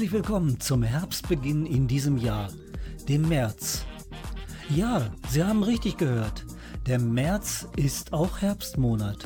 Herzlich 0.00 0.14
willkommen 0.14 0.58
zum 0.58 0.82
Herbstbeginn 0.82 1.66
in 1.66 1.86
diesem 1.86 2.16
Jahr, 2.16 2.48
dem 3.06 3.28
März. 3.28 3.84
Ja, 4.74 5.02
Sie 5.28 5.44
haben 5.44 5.62
richtig 5.62 5.98
gehört. 5.98 6.46
Der 6.86 6.98
März 6.98 7.68
ist 7.76 8.14
auch 8.14 8.38
Herbstmonat. 8.38 9.18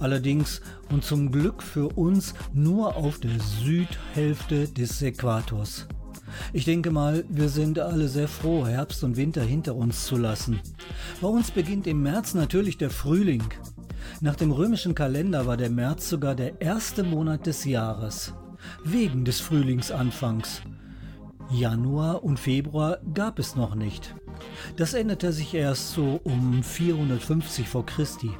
Allerdings 0.00 0.62
und 0.90 1.04
zum 1.04 1.30
Glück 1.30 1.62
für 1.62 1.88
uns 1.98 2.32
nur 2.54 2.96
auf 2.96 3.18
der 3.18 3.38
Südhälfte 3.62 4.68
des 4.68 5.02
Äquators. 5.02 5.86
Ich 6.54 6.64
denke 6.64 6.90
mal, 6.90 7.26
wir 7.28 7.50
sind 7.50 7.78
alle 7.78 8.08
sehr 8.08 8.28
froh, 8.28 8.66
Herbst 8.66 9.04
und 9.04 9.18
Winter 9.18 9.42
hinter 9.42 9.76
uns 9.76 10.06
zu 10.06 10.16
lassen. 10.16 10.60
Bei 11.20 11.28
uns 11.28 11.50
beginnt 11.50 11.86
im 11.86 12.02
März 12.02 12.32
natürlich 12.32 12.78
der 12.78 12.88
Frühling. 12.88 13.44
Nach 14.22 14.34
dem 14.34 14.50
römischen 14.50 14.94
Kalender 14.94 15.44
war 15.44 15.58
der 15.58 15.68
März 15.68 16.08
sogar 16.08 16.34
der 16.34 16.58
erste 16.62 17.02
Monat 17.02 17.44
des 17.44 17.66
Jahres, 17.66 18.32
wegen 18.84 19.24
des 19.24 19.40
Frühlingsanfangs. 19.40 20.62
Januar 21.50 22.24
und 22.24 22.40
Februar 22.40 22.98
gab 23.14 23.38
es 23.38 23.56
noch 23.56 23.74
nicht. 23.74 24.14
Das 24.76 24.94
änderte 24.94 25.32
sich 25.32 25.54
erst 25.54 25.92
so 25.92 26.20
um 26.24 26.62
450 26.62 27.68
vor 27.68 27.86
Christi. 27.86 28.30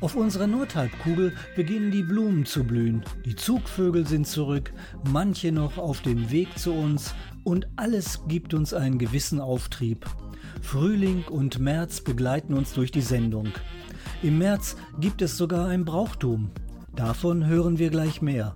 Auf 0.00 0.16
unserer 0.16 0.46
Nordhalbkugel 0.46 1.32
beginnen 1.54 1.90
die 1.90 2.02
Blumen 2.02 2.44
zu 2.44 2.64
blühen, 2.64 3.04
die 3.24 3.36
Zugvögel 3.36 4.06
sind 4.06 4.26
zurück, 4.26 4.72
manche 5.10 5.52
noch 5.52 5.78
auf 5.78 6.02
dem 6.02 6.30
Weg 6.30 6.58
zu 6.58 6.72
uns 6.72 7.14
und 7.44 7.68
alles 7.76 8.20
gibt 8.26 8.52
uns 8.52 8.74
einen 8.74 8.98
gewissen 8.98 9.40
Auftrieb. 9.40 10.06
Frühling 10.60 11.24
und 11.30 11.58
März 11.58 12.00
begleiten 12.00 12.54
uns 12.54 12.72
durch 12.72 12.90
die 12.90 13.00
Sendung. 13.00 13.48
Im 14.22 14.38
März 14.38 14.76
gibt 15.00 15.22
es 15.22 15.36
sogar 15.36 15.68
ein 15.68 15.84
Brauchtum. 15.84 16.50
Davon 16.94 17.46
hören 17.46 17.78
wir 17.78 17.90
gleich 17.90 18.22
mehr. 18.22 18.54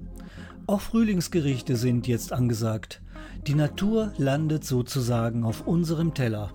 Auch 0.69 0.81
Frühlingsgerichte 0.81 1.77
sind 1.77 2.09
jetzt 2.09 2.33
angesagt. 2.33 3.01
Die 3.47 3.55
Natur 3.55 4.13
landet 4.19 4.65
sozusagen 4.65 5.45
auf 5.45 5.65
unserem 5.65 6.13
Teller. 6.13 6.51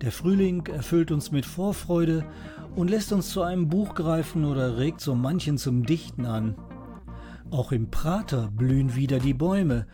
Der 0.00 0.10
Frühling 0.10 0.64
erfüllt 0.66 1.10
uns 1.10 1.32
mit 1.32 1.44
Vorfreude 1.44 2.24
und 2.76 2.88
lässt 2.88 3.12
uns 3.12 3.28
zu 3.28 3.42
einem 3.42 3.68
Buch 3.68 3.94
greifen 3.94 4.46
oder 4.46 4.78
regt 4.78 5.02
so 5.02 5.14
manchen 5.14 5.58
zum 5.58 5.84
Dichten 5.84 6.24
an. 6.24 6.54
Auch 7.50 7.72
im 7.72 7.90
Prater 7.90 8.50
blühen 8.56 8.96
wieder 8.96 9.18
die 9.18 9.34
Bäume. 9.34 9.86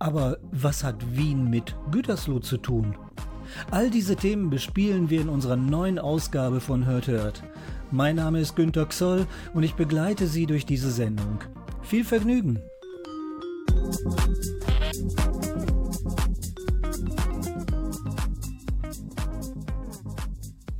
Aber 0.00 0.38
was 0.50 0.82
hat 0.82 1.16
Wien 1.16 1.48
mit 1.48 1.76
Gütersloh 1.92 2.40
zu 2.40 2.56
tun? 2.56 2.96
All 3.70 3.90
diese 3.90 4.16
Themen 4.16 4.50
bespielen 4.50 5.08
wir 5.08 5.20
in 5.20 5.28
unserer 5.28 5.56
neuen 5.56 6.00
Ausgabe 6.00 6.60
von 6.60 6.84
Hört 6.84 7.06
Hört. 7.06 7.44
Mein 7.92 8.16
Name 8.16 8.40
ist 8.40 8.56
Günter 8.56 8.86
Xoll 8.86 9.28
und 9.52 9.62
ich 9.62 9.74
begleite 9.74 10.26
Sie 10.26 10.46
durch 10.46 10.66
diese 10.66 10.90
Sendung. 10.90 11.38
Viel 11.84 12.04
Vergnügen! 12.04 12.60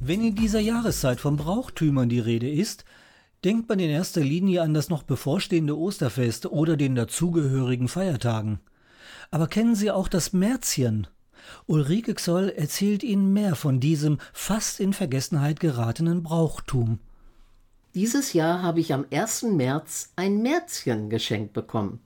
Wenn 0.00 0.24
in 0.24 0.34
dieser 0.34 0.60
Jahreszeit 0.60 1.20
von 1.20 1.36
Brauchtümern 1.36 2.08
die 2.08 2.20
Rede 2.20 2.50
ist, 2.50 2.84
denkt 3.44 3.68
man 3.68 3.78
in 3.78 3.90
erster 3.90 4.22
Linie 4.22 4.62
an 4.62 4.74
das 4.74 4.88
noch 4.88 5.02
bevorstehende 5.02 5.78
Osterfest 5.78 6.46
oder 6.46 6.76
den 6.76 6.94
dazugehörigen 6.94 7.88
Feiertagen. 7.88 8.60
Aber 9.30 9.46
kennen 9.46 9.74
Sie 9.74 9.90
auch 9.90 10.08
das 10.08 10.32
Märzchen? 10.32 11.06
Ulrike 11.66 12.14
Xoll 12.14 12.48
erzählt 12.48 13.02
Ihnen 13.02 13.32
mehr 13.32 13.54
von 13.54 13.80
diesem 13.80 14.18
fast 14.32 14.80
in 14.80 14.94
Vergessenheit 14.94 15.60
geratenen 15.60 16.22
Brauchtum. 16.22 16.98
Dieses 17.94 18.32
Jahr 18.32 18.60
habe 18.60 18.80
ich 18.80 18.92
am 18.92 19.06
1. 19.12 19.44
März 19.44 20.12
ein 20.16 20.42
Märzchen 20.42 21.10
geschenkt 21.10 21.52
bekommen. 21.52 22.00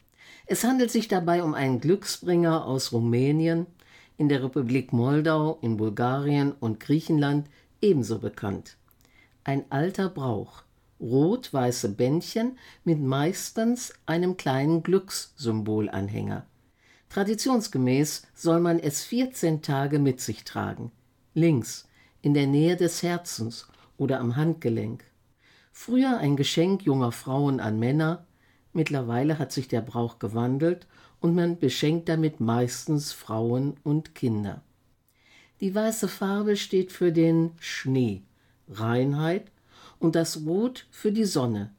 Es 0.44 0.62
handelt 0.62 0.90
sich 0.90 1.08
dabei 1.08 1.42
um 1.42 1.54
einen 1.54 1.80
Glücksbringer 1.80 2.66
aus 2.66 2.92
Rumänien, 2.92 3.66
in 4.18 4.28
der 4.28 4.42
Republik 4.42 4.92
Moldau, 4.92 5.58
in 5.62 5.78
Bulgarien 5.78 6.52
und 6.52 6.78
Griechenland 6.78 7.48
ebenso 7.80 8.18
bekannt. 8.18 8.76
Ein 9.44 9.64
alter 9.70 10.10
Brauch. 10.10 10.62
Rot-weiße 11.00 11.90
Bändchen 11.90 12.58
mit 12.84 13.00
meistens 13.00 13.94
einem 14.04 14.36
kleinen 14.36 14.82
Glückssymbolanhänger. 14.82 16.44
Traditionsgemäß 17.08 18.26
soll 18.34 18.60
man 18.60 18.78
es 18.78 19.04
14 19.04 19.62
Tage 19.62 19.98
mit 19.98 20.20
sich 20.20 20.44
tragen. 20.44 20.92
Links, 21.32 21.88
in 22.20 22.34
der 22.34 22.46
Nähe 22.46 22.76
des 22.76 23.02
Herzens 23.02 23.68
oder 23.96 24.20
am 24.20 24.36
Handgelenk. 24.36 25.04
Früher 25.80 26.18
ein 26.18 26.36
Geschenk 26.36 26.82
junger 26.82 27.12
Frauen 27.12 27.60
an 27.60 27.78
Männer, 27.78 28.26
mittlerweile 28.72 29.38
hat 29.38 29.52
sich 29.52 29.68
der 29.68 29.80
Brauch 29.80 30.18
gewandelt 30.18 30.88
und 31.20 31.36
man 31.36 31.60
beschenkt 31.60 32.08
damit 32.08 32.40
meistens 32.40 33.12
Frauen 33.12 33.76
und 33.84 34.16
Kinder. 34.16 34.60
Die 35.60 35.72
weiße 35.72 36.08
Farbe 36.08 36.56
steht 36.56 36.90
für 36.90 37.12
den 37.12 37.52
Schnee, 37.60 38.24
Reinheit 38.68 39.52
und 40.00 40.16
das 40.16 40.44
Rot 40.44 40.88
für 40.90 41.12
die 41.12 41.24
Sonne. 41.24 41.72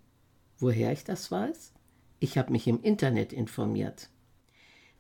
Woher 0.60 0.94
ich 0.94 1.04
das 1.04 1.30
weiß? 1.30 1.74
Ich 2.22 2.38
habe 2.38 2.54
mich 2.54 2.68
im 2.68 2.82
Internet 2.82 3.34
informiert. 3.34 4.08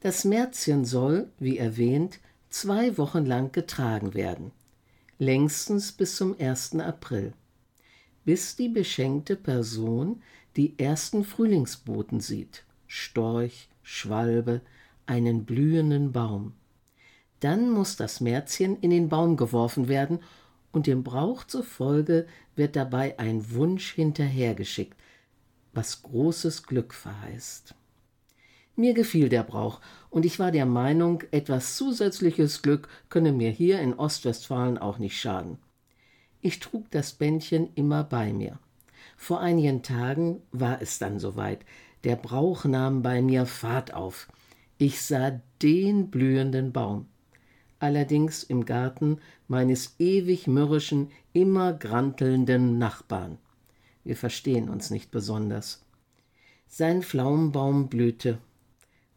Das 0.02 0.26
Märzchen 0.26 0.84
soll, 0.84 1.32
wie 1.40 1.58
erwähnt, 1.58 2.20
zwei 2.50 2.98
Wochen 2.98 3.26
lang 3.26 3.54
getragen 3.54 4.14
werden, 4.14 4.52
längstens 5.20 5.94
bis 5.94 6.18
zum 6.18 6.36
1. 6.38 6.76
April, 6.82 7.34
bis 8.30 8.56
die 8.56 8.70
beschenkte 8.70 9.36
Person 9.36 10.22
die 10.56 10.78
ersten 10.78 11.24
Frühlingsboten 11.24 12.20
sieht, 12.20 12.64
Storch, 12.86 13.70
Schwalbe, 13.82 14.62
einen 15.08 15.46
blühenden 15.46 16.12
Baum. 16.12 16.54
Dann 17.40 17.72
muss 17.72 17.96
das 17.96 18.22
Märzchen 18.22 18.80
in 18.82 18.92
den 18.92 19.10
Baum 19.10 19.36
geworfen 19.36 19.88
werden 19.88 20.20
und 20.72 20.86
dem 20.86 21.02
Brauch 21.02 21.44
zufolge 21.44 22.28
wird 22.56 22.76
dabei 22.76 23.18
ein 23.18 23.52
Wunsch 23.52 23.94
hinterhergeschickt, 23.94 24.96
was 25.74 26.04
großes 26.04 26.68
Glück 26.68 26.94
verheißt. 26.94 27.74
Mir 28.76 28.94
gefiel 28.94 29.30
der 29.30 29.42
Brauch, 29.42 29.82
und 30.12 30.24
ich 30.24 30.38
war 30.38 30.52
der 30.52 30.68
Meinung, 30.68 31.24
etwas 31.32 31.78
zusätzliches 31.78 32.62
Glück 32.62 32.90
könne 33.10 33.32
mir 33.32 33.50
hier 33.50 33.80
in 33.80 33.96
Ostwestfalen 33.96 34.78
auch 34.78 35.00
nicht 35.00 35.20
schaden. 35.20 35.58
Ich 36.42 36.60
trug 36.60 36.90
das 36.92 37.14
Bändchen 37.14 37.70
immer 37.76 38.04
bei 38.04 38.34
mir. 38.34 38.60
Vor 39.18 39.40
einigen 39.42 39.84
Tagen 39.84 40.42
war 40.52 40.82
es 40.82 41.00
dann 41.00 41.20
soweit. 41.20 41.66
Der 42.04 42.16
Brauch 42.16 42.66
nahm 42.66 43.02
bei 43.02 43.22
mir 43.22 43.46
Fahrt 43.46 43.94
auf. 43.94 44.28
Ich 44.78 45.02
sah 45.02 45.42
den 45.62 46.10
blühenden 46.10 46.72
Baum 46.72 47.08
allerdings 47.80 48.44
im 48.44 48.66
Garten 48.66 49.20
meines 49.48 49.96
ewig 50.00 50.48
mürrischen, 50.48 51.12
immer 51.34 51.74
grantelnden 51.74 52.78
Nachbarn. 52.78 53.38
Wir 54.04 54.16
verstehen 54.16 54.70
uns 54.70 54.90
nicht 54.92 55.12
besonders. 55.12 55.86
Sein 56.68 57.02
Pflaumenbaum 57.02 57.90
blühte. 57.90 58.40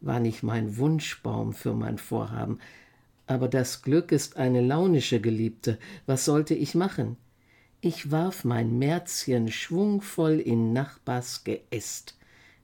War 0.00 0.20
nicht 0.20 0.42
mein 0.42 0.78
Wunschbaum 0.78 1.52
für 1.52 1.74
mein 1.74 1.98
Vorhaben, 1.98 2.58
aber 3.26 3.48
das 3.48 3.82
Glück 3.82 4.12
ist 4.12 4.36
eine 4.36 4.60
launische 4.60 5.20
Geliebte. 5.20 5.78
Was 6.06 6.24
sollte 6.24 6.54
ich 6.54 6.74
machen? 6.74 7.16
Ich 7.80 8.10
warf 8.10 8.44
mein 8.44 8.78
Märzchen 8.78 9.48
schwungvoll 9.48 10.38
in 10.38 10.72
Nachbars 10.72 11.44
Geäst, 11.44 12.16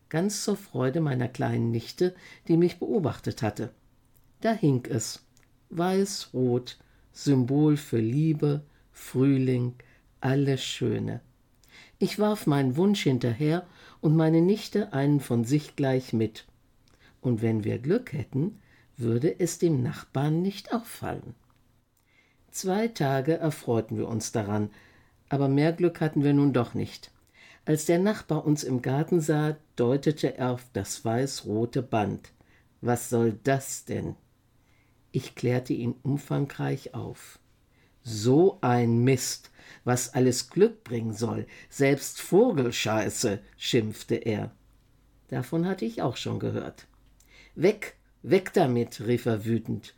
ganz 0.08 0.44
zur 0.44 0.56
Freude 0.56 1.00
meiner 1.00 1.28
kleinen 1.28 1.70
Nichte, 1.70 2.14
die 2.46 2.56
mich 2.56 2.78
beobachtet 2.78 3.42
hatte. 3.42 3.72
Da 4.40 4.52
hing 4.52 4.86
es 4.88 5.24
weiß-rot, 5.70 6.78
Symbol 7.12 7.76
für 7.76 7.98
Liebe, 7.98 8.62
Frühling, 8.92 9.74
alles 10.20 10.62
Schöne. 10.62 11.20
Ich 11.98 12.20
warf 12.20 12.46
meinen 12.46 12.76
Wunsch 12.76 13.02
hinterher 13.02 13.66
und 14.00 14.14
meine 14.14 14.40
Nichte 14.40 14.92
einen 14.92 15.18
von 15.18 15.44
sich 15.44 15.74
gleich 15.74 16.12
mit. 16.12 16.46
Und 17.20 17.42
wenn 17.42 17.64
wir 17.64 17.78
Glück 17.78 18.12
hätten, 18.12 18.60
würde 18.98 19.38
es 19.38 19.58
dem 19.58 19.82
Nachbarn 19.82 20.42
nicht 20.42 20.72
auffallen. 20.72 21.34
Zwei 22.50 22.88
Tage 22.88 23.38
erfreuten 23.38 23.96
wir 23.96 24.08
uns 24.08 24.32
daran, 24.32 24.70
aber 25.28 25.48
mehr 25.48 25.72
Glück 25.72 26.00
hatten 26.00 26.24
wir 26.24 26.32
nun 26.32 26.52
doch 26.52 26.74
nicht. 26.74 27.10
Als 27.64 27.84
der 27.84 27.98
Nachbar 27.98 28.46
uns 28.46 28.64
im 28.64 28.80
Garten 28.80 29.20
sah, 29.20 29.56
deutete 29.76 30.38
er 30.38 30.52
auf 30.52 30.64
das 30.72 31.04
weiß-rote 31.04 31.82
Band. 31.82 32.32
Was 32.80 33.10
soll 33.10 33.38
das 33.44 33.84
denn? 33.84 34.16
Ich 35.12 35.34
klärte 35.34 35.74
ihn 35.74 35.94
umfangreich 36.02 36.94
auf. 36.94 37.38
So 38.02 38.58
ein 38.62 39.04
Mist, 39.04 39.50
was 39.84 40.14
alles 40.14 40.48
Glück 40.48 40.82
bringen 40.82 41.12
soll, 41.12 41.46
selbst 41.68 42.22
Vogelscheiße, 42.22 43.40
schimpfte 43.58 44.14
er. 44.14 44.50
Davon 45.28 45.66
hatte 45.66 45.84
ich 45.84 46.00
auch 46.00 46.16
schon 46.16 46.38
gehört. 46.38 46.86
Weg, 47.54 47.97
weg 48.22 48.52
damit, 48.52 49.06
rief 49.06 49.26
er 49.26 49.44
wütend. 49.44 49.94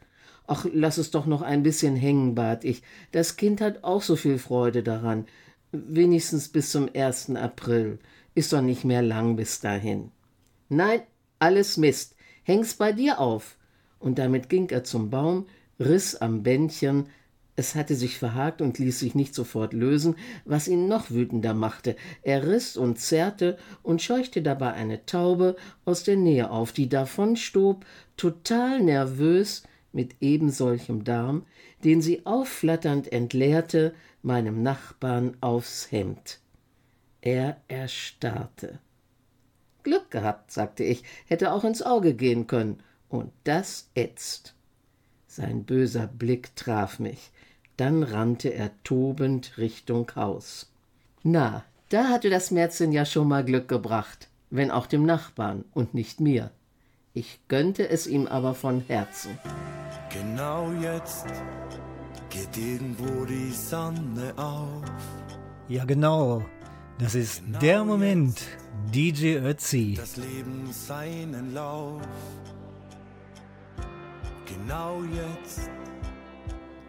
Ach, 0.47 0.67
lass 0.73 0.99
es 0.99 1.11
doch 1.11 1.27
noch 1.27 1.43
ein 1.43 1.63
bisschen 1.63 1.97
hängen, 1.97 2.35
bat 2.35 2.65
ich. 2.65 2.83
Das 3.13 3.37
Kind 3.37 3.61
hat 3.61 3.85
auch 3.85 4.03
so 4.03 4.17
viel 4.17 4.39
Freude 4.39 4.83
daran. 4.83 5.27
Wenigstens 5.71 6.49
bis 6.49 6.71
zum 6.71 6.89
ersten 6.89 7.37
April. 7.37 7.99
Ist 8.35 8.53
doch 8.53 8.61
nicht 8.61 8.85
mehr 8.85 9.03
lang 9.03 9.37
bis 9.37 9.61
dahin. 9.61 10.11
Nein, 10.69 11.03
alles 11.39 11.77
Mist. 11.77 12.17
Häng's 12.43 12.75
bei 12.75 12.93
dir 12.93 13.21
auf. 13.21 13.57
Und 14.01 14.19
damit 14.19 14.49
ging 14.49 14.69
er 14.71 14.83
zum 14.83 15.11
Baum, 15.11 15.47
riss 15.79 16.17
am 16.17 16.43
Bändchen, 16.43 17.07
es 17.61 17.75
hatte 17.75 17.95
sich 17.95 18.17
verhakt 18.17 18.63
und 18.63 18.79
ließ 18.79 18.99
sich 18.99 19.15
nicht 19.15 19.35
sofort 19.35 19.75
lösen, 19.75 20.17
was 20.47 20.67
ihn 20.67 20.89
noch 20.89 21.11
wütender 21.11 21.53
machte. 21.53 21.95
Er 22.23 22.47
riss 22.47 22.79
und 22.79 22.99
zerrte 22.99 23.59
und 23.83 24.01
scheuchte 24.01 24.41
dabei 24.41 24.73
eine 24.73 25.05
Taube 25.05 25.57
aus 25.85 26.03
der 26.03 26.17
Nähe 26.17 26.51
auf, 26.51 26.73
die 26.73 26.89
davonstob, 26.89 27.85
total 28.17 28.81
nervös, 28.81 29.63
mit 29.93 30.17
ebensolchem 30.21 31.05
Darm, 31.05 31.45
den 31.85 32.01
sie 32.01 32.25
aufflatternd 32.25 33.13
entleerte, 33.13 33.93
meinem 34.23 34.63
Nachbarn 34.63 35.37
aufs 35.43 35.93
Hemd. 35.93 36.39
Er 37.21 37.61
erstarrte. 37.69 38.79
Glück 39.83 40.11
gehabt, 40.11 40.51
sagte 40.51 40.85
ich, 40.85 41.03
hätte 41.27 41.53
auch 41.53 41.65
ins 41.65 41.83
Auge 41.83 42.15
gehen 42.15 42.47
können. 42.47 42.83
Und 43.09 43.33
das 43.45 43.91
ätzt. 43.95 44.55
Sein 45.27 45.65
böser 45.65 46.07
Blick 46.07 46.55
traf 46.57 46.99
mich. 47.01 47.31
Dann 47.81 48.03
rannte 48.03 48.53
er 48.53 48.71
tobend 48.85 49.57
Richtung 49.57 50.07
Haus. 50.15 50.71
Na, 51.23 51.65
da 51.89 52.09
hatte 52.09 52.29
das 52.29 52.51
Märzchen 52.51 52.93
ja 52.93 53.07
schon 53.07 53.27
mal 53.27 53.43
Glück 53.43 53.69
gebracht, 53.69 54.29
wenn 54.51 54.71
auch 54.71 54.85
dem 54.85 55.07
Nachbarn 55.07 55.65
und 55.73 55.95
nicht 55.95 56.21
mir. 56.21 56.51
Ich 57.15 57.41
gönnte 57.49 57.89
es 57.89 58.07
ihm 58.07 58.27
aber 58.27 58.55
von 58.55 58.83
Herzen. 58.87 59.39
Genau 60.13 60.71
jetzt 60.83 61.25
geht 62.29 62.55
irgendwo 62.55 63.25
die 63.25 63.51
Sonne 63.51 64.35
auf. 64.37 64.85
Ja, 65.69 65.87
genau. 65.87 66.45
Das 66.99 67.15
ist 67.15 67.43
genau 67.47 67.59
der 67.61 67.85
Moment, 67.87 68.43
DJ 68.93 69.39
Ötzi. 69.39 69.95
Das 69.97 70.19
Leben 70.19 70.71
seinen 70.71 71.55
Lauf. 71.55 72.03
Genau 74.45 75.01
jetzt 75.15 75.71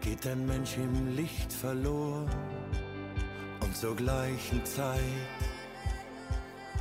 geht 0.02 0.26
ein 0.26 0.44
Mensch 0.46 0.76
im 0.76 1.16
Licht 1.16 1.52
verloren. 1.52 2.28
Und 3.60 3.76
zur 3.76 3.94
gleichen 3.94 4.64
Zeit 4.64 5.00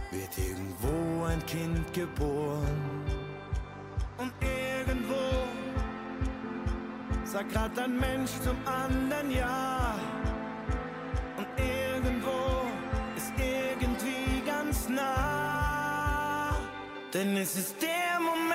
wird 0.10 0.38
irgendwo 0.38 1.26
ein 1.26 1.46
Kind 1.46 1.94
geboren. 1.94 2.82
Und 4.18 4.34
irgendwo 4.42 5.24
sagt 7.24 7.54
grad 7.54 7.78
ein 7.80 8.00
Mensch 8.00 8.32
zum 8.44 8.58
anderen 8.66 9.32
Ja. 9.32 9.96
Und 11.38 11.48
irgendwo 11.58 12.68
ist 13.16 13.32
irgendwie 13.38 14.42
ganz 14.46 14.90
nah, 14.90 16.56
denn 17.14 17.38
es 17.38 17.56
ist 17.56 17.76
der 17.82 18.20
Moment, 18.20 18.51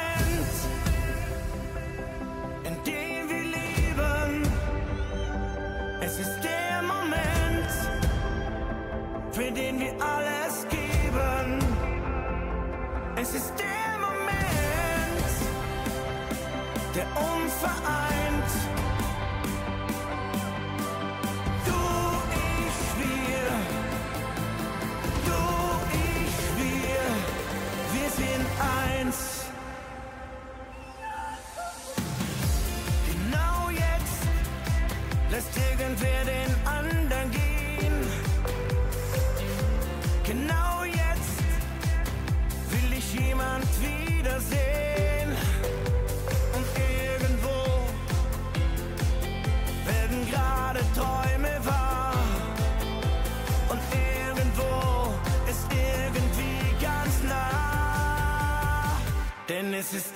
Es 13.28 13.34
ist 13.34 13.54
der 13.58 13.98
Moment, 13.98 15.26
der 16.94 17.06
uns 17.06 17.52
vereint. 17.54 18.52
Du, 21.66 21.80
ich, 22.30 22.78
wir. 23.00 23.46
Du, 25.26 25.42
ich, 25.92 26.36
wir. 26.60 27.04
Wir 27.94 28.10
sind 28.10 28.46
eins. 29.00 29.18
Genau 33.10 33.70
jetzt 33.70 34.20
lässt 35.32 35.56
irgendwer 35.56 36.24
den 36.26 36.35
Denn 59.56 59.72
es 59.72 59.94
ist 59.94 60.15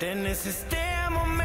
Denn 0.00 0.26
es 0.26 0.44
ist 0.44 0.66
der 0.72 1.10
Moment, 1.10 1.44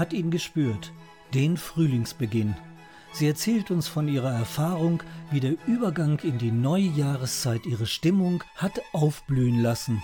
hat 0.00 0.14
ihn 0.14 0.30
gespürt, 0.30 0.92
den 1.34 1.58
Frühlingsbeginn. 1.58 2.56
Sie 3.12 3.26
erzählt 3.26 3.70
uns 3.70 3.86
von 3.86 4.08
ihrer 4.08 4.32
Erfahrung, 4.32 5.02
wie 5.30 5.40
der 5.40 5.54
Übergang 5.66 6.18
in 6.20 6.38
die 6.38 6.50
neue 6.50 6.88
Jahreszeit 6.88 7.66
ihre 7.66 7.86
Stimmung 7.86 8.42
hat 8.56 8.80
aufblühen 8.92 9.60
lassen. 9.60 10.02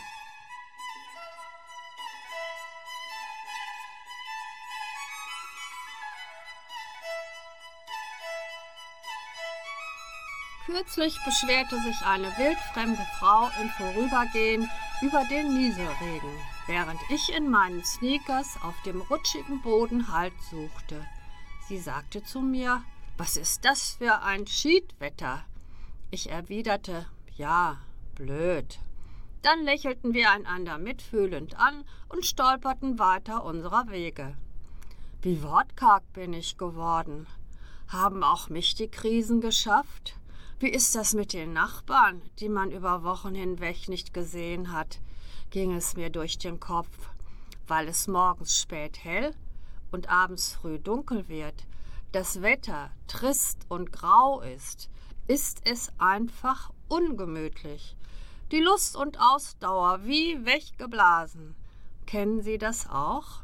Kürzlich 10.66 11.16
beschwerte 11.24 11.80
sich 11.80 11.96
eine 12.04 12.26
wildfremde 12.36 13.06
Frau 13.18 13.48
im 13.62 13.70
Vorübergehen 13.70 14.68
über 15.00 15.24
den 15.30 15.54
Nieselregen, 15.54 16.34
während 16.66 17.00
ich 17.10 17.34
in 17.34 17.50
meinen 17.50 17.84
Sneakers 17.84 18.58
auf 18.62 18.74
dem 18.82 19.00
rutschigen 19.02 19.62
Boden 19.62 20.12
Halt 20.12 20.34
suchte. 20.50 21.06
Sie 21.68 21.78
sagte 21.78 22.22
zu 22.22 22.40
mir, 22.40 22.82
was 23.16 23.36
ist 23.36 23.64
das 23.64 23.92
für 23.98 24.22
ein 24.22 24.46
Schiedwetter? 24.46 25.44
Ich 26.10 26.30
erwiderte, 26.30 27.06
ja, 27.36 27.78
blöd. 28.14 28.78
Dann 29.42 29.64
lächelten 29.64 30.12
wir 30.12 30.30
einander 30.30 30.78
mitfühlend 30.78 31.56
an 31.58 31.84
und 32.08 32.26
stolperten 32.26 32.98
weiter 32.98 33.44
unserer 33.44 33.88
Wege. 33.88 34.36
Wie 35.22 35.42
wortkarg 35.42 36.02
bin 36.12 36.32
ich 36.32 36.58
geworden. 36.58 37.26
Haben 37.88 38.22
auch 38.22 38.48
mich 38.48 38.74
die 38.74 38.88
Krisen 38.88 39.40
geschafft? 39.40 40.16
Wie 40.58 40.68
ist 40.68 40.94
das 40.94 41.14
mit 41.14 41.32
den 41.32 41.52
Nachbarn, 41.52 42.22
die 42.38 42.48
man 42.48 42.70
über 42.70 43.02
Wochen 43.02 43.34
hinweg 43.34 43.88
nicht 43.88 44.14
gesehen 44.14 44.72
hat? 44.72 45.00
Ging 45.56 45.72
es 45.72 45.96
mir 45.96 46.10
durch 46.10 46.36
den 46.36 46.60
Kopf, 46.60 47.08
weil 47.66 47.88
es 47.88 48.08
morgens 48.08 48.60
spät 48.60 49.02
hell 49.02 49.34
und 49.90 50.10
abends 50.10 50.52
früh 50.52 50.78
dunkel 50.78 51.30
wird, 51.30 51.66
das 52.12 52.42
Wetter 52.42 52.90
trist 53.06 53.64
und 53.70 53.90
grau 53.90 54.42
ist, 54.42 54.90
ist 55.26 55.62
es 55.64 55.90
einfach 55.96 56.70
ungemütlich. 56.88 57.96
Die 58.52 58.60
Lust 58.60 58.96
und 58.96 59.18
Ausdauer 59.18 60.00
wie 60.04 60.44
weggeblasen. 60.44 61.54
Kennen 62.04 62.42
Sie 62.42 62.58
das 62.58 62.90
auch? 62.90 63.40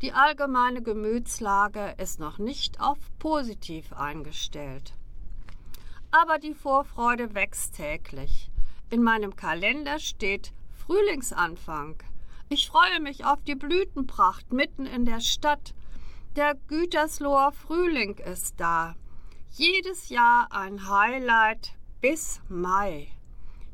Die 0.00 0.12
allgemeine 0.12 0.80
Gemütslage 0.80 1.96
ist 1.98 2.20
noch 2.20 2.38
nicht 2.38 2.80
auf 2.80 2.98
positiv 3.18 3.92
eingestellt 3.92 4.94
aber 6.14 6.38
die 6.38 6.52
Vorfreude 6.52 7.34
wächst 7.34 7.76
täglich. 7.76 8.50
In 8.90 9.02
meinem 9.02 9.34
Kalender 9.34 9.98
steht 9.98 10.52
Frühlingsanfang. 10.86 12.02
Ich 12.48 12.68
freue 12.68 13.00
mich 13.00 13.24
auf 13.24 13.42
die 13.44 13.54
Blütenpracht 13.54 14.52
mitten 14.52 14.84
in 14.84 15.04
der 15.04 15.20
Stadt. 15.20 15.74
Der 16.34 16.54
Gütersloher 16.66 17.52
Frühling 17.52 18.18
ist 18.18 18.58
da. 18.58 18.96
Jedes 19.50 20.08
Jahr 20.08 20.48
ein 20.50 20.88
Highlight 20.88 21.76
bis 22.00 22.40
Mai. 22.48 23.08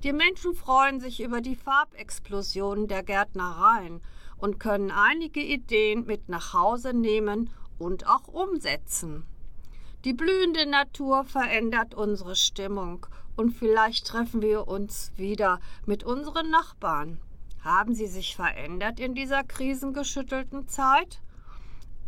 Die 0.03 0.13
Menschen 0.13 0.55
freuen 0.55 1.01
sich 1.01 1.21
über 1.21 1.41
die 1.41 1.57
Farbexplosionen 1.57 2.89
der 2.89 3.03
Gärtnereien 3.03 4.03
und 4.37 4.61
können 4.61 4.91
einige 4.91 5.41
Ideen 5.41 6.05
mit 6.05 6.29
nach 6.29 6.53
Hause 6.53 6.93
nehmen 6.93 7.51
und 7.79 8.07
auch 8.07 8.29
umsetzen. 8.29 9.25
Die 10.05 10.13
blühende 10.13 10.67
Natur 10.67 11.25
verändert 11.25 11.95
unsere 11.95 12.37
Stimmung 12.37 13.07
und 13.39 13.53
vielleicht 13.53 14.05
treffen 14.09 14.43
wir 14.43 14.67
uns 14.67 15.13
wieder 15.17 15.61
mit 15.87 16.03
unseren 16.03 16.51
Nachbarn. 16.51 17.21
Haben 17.63 17.95
sie 17.95 18.09
sich 18.09 18.35
verändert 18.35 18.99
in 18.99 19.15
dieser 19.15 19.45
krisengeschüttelten 19.45 20.67
Zeit? 20.67 21.21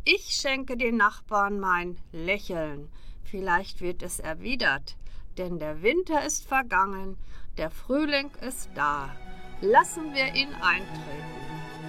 Ich 0.04 0.30
schenke 0.30 0.76
den 0.76 0.96
Nachbarn 0.96 1.60
mein 1.60 1.98
Lächeln. 2.10 2.90
Vielleicht 3.22 3.80
wird 3.80 4.02
es 4.02 4.18
erwidert, 4.18 4.96
denn 5.38 5.60
der 5.60 5.82
Winter 5.82 6.24
ist 6.24 6.48
vergangen, 6.48 7.16
der 7.58 7.70
Frühling 7.70 8.32
ist 8.40 8.68
da. 8.74 9.14
Lassen 9.60 10.12
wir 10.12 10.34
ihn 10.34 10.52
eintreten. 10.54 11.79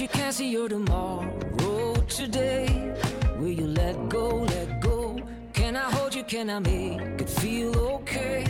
You 0.00 0.08
can't 0.08 0.34
see 0.34 0.50
your 0.50 0.68
tomorrow 0.68 1.94
today. 2.08 2.94
Will 3.38 3.48
you 3.48 3.66
let 3.66 4.08
go, 4.08 4.28
let 4.54 4.80
go? 4.80 5.20
Can 5.52 5.74
I 5.74 5.90
hold 5.90 6.14
you? 6.14 6.22
Can 6.22 6.50
I 6.50 6.60
make 6.60 7.20
it 7.20 7.28
feel 7.28 7.76
okay? 7.96 8.44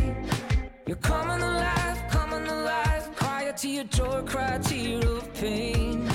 You're 0.86 0.96
coming 0.96 1.40
alive, 1.40 1.98
coming 2.10 2.46
alive. 2.46 3.14
Cry 3.16 3.42
a 3.44 3.52
tear 3.52 3.84
joy, 3.84 4.22
cry 4.22 4.56
a 4.56 4.58
tear 4.58 4.98
of 5.06 5.32
pain. 5.34 6.06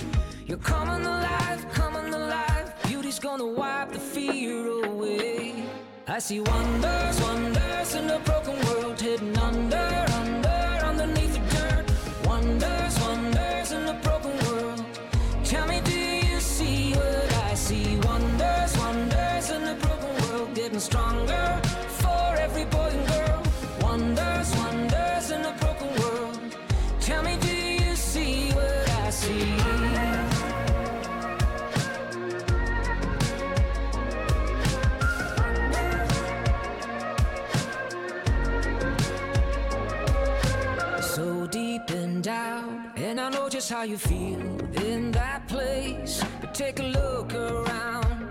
You're 0.46 0.58
coming 0.58 1.06
alive, 1.06 1.66
coming 1.74 2.14
alive. 2.14 2.74
Beauty's 2.88 3.20
gonna 3.20 3.48
wipe 3.48 3.92
the 3.92 4.00
fear 4.00 4.68
away. 4.86 5.56
I 6.08 6.20
see 6.20 6.42
wonders, 6.42 7.22
wonders 7.22 7.96
in 7.96 8.10
a 8.10 8.20
broken 8.20 8.58
world 8.68 9.02
hidden 9.02 9.36
under, 9.38 10.06
under, 10.20 10.86
underneath 10.90 11.34
the 11.34 11.44
dirt. 11.56 11.86
Wonders 12.28 12.93
getting 20.74 20.80
stronger 20.80 21.62
for 22.02 22.36
every 22.40 22.66
boy 22.66 22.90
and 22.90 23.08
girl. 23.08 23.44
Wonders, 23.82 24.56
wonders 24.56 25.30
in 25.30 25.42
a 25.42 25.54
broken 25.60 25.90
world. 26.02 26.56
Tell 27.00 27.22
me, 27.22 27.38
do 27.42 27.56
you 27.56 27.96
see 27.96 28.52
what 28.52 28.90
I 28.90 29.10
see? 29.12 29.58
So 41.02 41.48
deep 41.48 41.92
in 41.92 42.22
doubt, 42.22 42.98
and 42.98 43.20
I 43.20 43.30
know 43.30 43.48
just 43.48 43.70
how 43.72 43.84
you 43.84 43.98
feel 43.98 44.42
in 44.84 45.12
that 45.12 45.48
place. 45.48 46.24
But 46.42 46.56
take 46.56 46.80
a 46.80 46.84
look 46.84 47.34
around. 47.34 48.23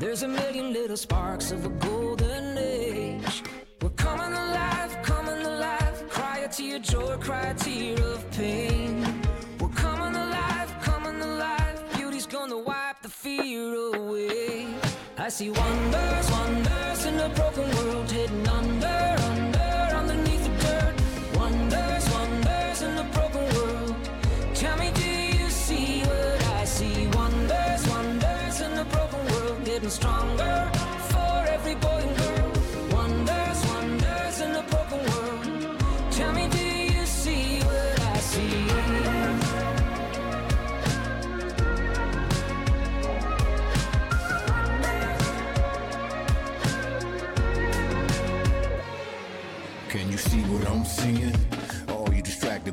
There's 0.00 0.22
a 0.22 0.28
million 0.28 0.72
little 0.72 0.96
sparks 0.96 1.52
of 1.52 1.66
a 1.66 1.68
golden 1.68 2.56
age. 2.56 3.42
We're 3.82 3.90
coming 3.90 4.32
alive, 4.32 4.96
coming 5.02 5.44
alive. 5.44 6.08
Cry 6.08 6.38
a 6.38 6.48
tear 6.48 6.78
joy, 6.78 7.18
cry 7.18 7.48
a 7.48 7.54
tear 7.54 8.00
of 8.00 8.30
pain. 8.30 9.04
We're 9.60 9.68
coming 9.68 10.16
alive, 10.16 10.74
coming 10.80 11.20
alive. 11.20 11.84
Beauty's 11.96 12.24
gonna 12.24 12.56
wipe 12.56 13.02
the 13.02 13.10
fear 13.10 13.74
away. 13.94 14.74
I 15.18 15.28
see 15.28 15.50
wonders, 15.50 16.30
wonders 16.30 17.04
in 17.04 17.20
a 17.20 17.28
broken 17.28 17.68
world 17.76 18.10
hidden 18.10 18.48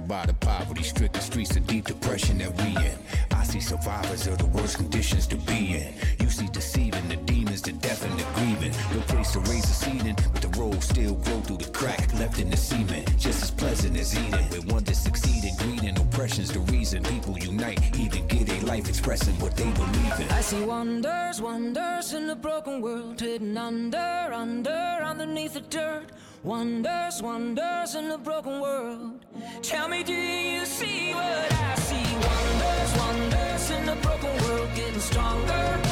by 0.08 0.26
the 0.26 0.34
poverty 0.34 0.84
stricken 0.84 1.22
streets 1.22 1.56
of 1.56 1.68
deep 1.68 1.86
depression 1.86 2.38
that 2.38 2.56
we 2.62 2.70
in? 2.78 2.98
I 3.32 3.44
see 3.44 3.60
survivors 3.60 4.28
of 4.28 4.38
the 4.38 4.46
worst 4.46 4.78
conditions 4.78 5.28
to 5.28 5.36
be 5.36 5.76
in. 5.76 5.94
You 6.20 6.30
see 6.30 6.48
deceiving 6.48 7.08
the 7.10 7.18
demons, 7.18 7.62
the 7.62 7.74
death 7.74 8.06
and 8.06 8.18
the 8.18 8.24
grieving. 8.36 8.72
No 8.94 9.02
place 9.02 9.32
to 9.34 9.40
raise 9.42 9.66
a 9.66 9.74
seeding, 9.74 10.16
but 10.34 10.42
the 10.42 10.60
road 10.60 10.82
still 10.82 11.16
grow 11.16 11.42
through 11.42 11.58
the 11.58 11.72
crack 11.72 12.14
left 12.14 12.40
in 12.40 12.50
the 12.50 12.58
cement. 12.58 13.18
Just 13.18 13.44
as 13.44 13.52
pleasant 13.52 13.98
as 13.98 14.18
eating. 14.18 14.46
When 14.50 14.68
one 14.68 14.84
to 14.86 14.96
succeed 14.96 15.44
in 15.44 15.56
greed 15.58 15.84
and 15.84 15.98
oppression's 16.00 16.52
the 16.52 16.60
reason 16.72 17.04
people 17.04 17.38
unite. 17.38 17.80
Even 17.98 18.26
get 18.28 18.50
a 18.50 18.66
life 18.66 18.88
expressing 18.88 19.38
what 19.40 19.56
they 19.58 19.70
believe 19.72 20.20
in. 20.20 20.30
I 20.30 20.42
see 20.42 20.64
wonders, 20.64 21.42
wonders 21.42 22.14
in 22.14 22.30
a 22.30 22.36
broken 22.36 22.82
world 22.82 23.20
hidden 23.20 23.58
under, 23.58 24.32
under, 24.34 24.70
underneath 25.04 25.54
the 25.54 25.62
dirt. 25.62 26.12
Wonders, 26.44 27.22
wonders 27.22 27.96
in 27.96 28.12
a 28.12 28.18
broken 28.18 28.62
world. 28.62 29.26
Tell 29.62 29.88
me, 29.88 30.04
do 30.04 30.14
you 30.14 30.66
see 30.66 31.14
what 31.14 31.52
I 31.54 31.76
see? 31.76 32.14
Wonders, 32.14 32.98
wonders 33.00 33.72
in 33.72 33.90
a 33.90 33.96
broken 33.98 34.44
world, 34.44 34.70
getting 34.76 35.00
stronger 35.00 35.87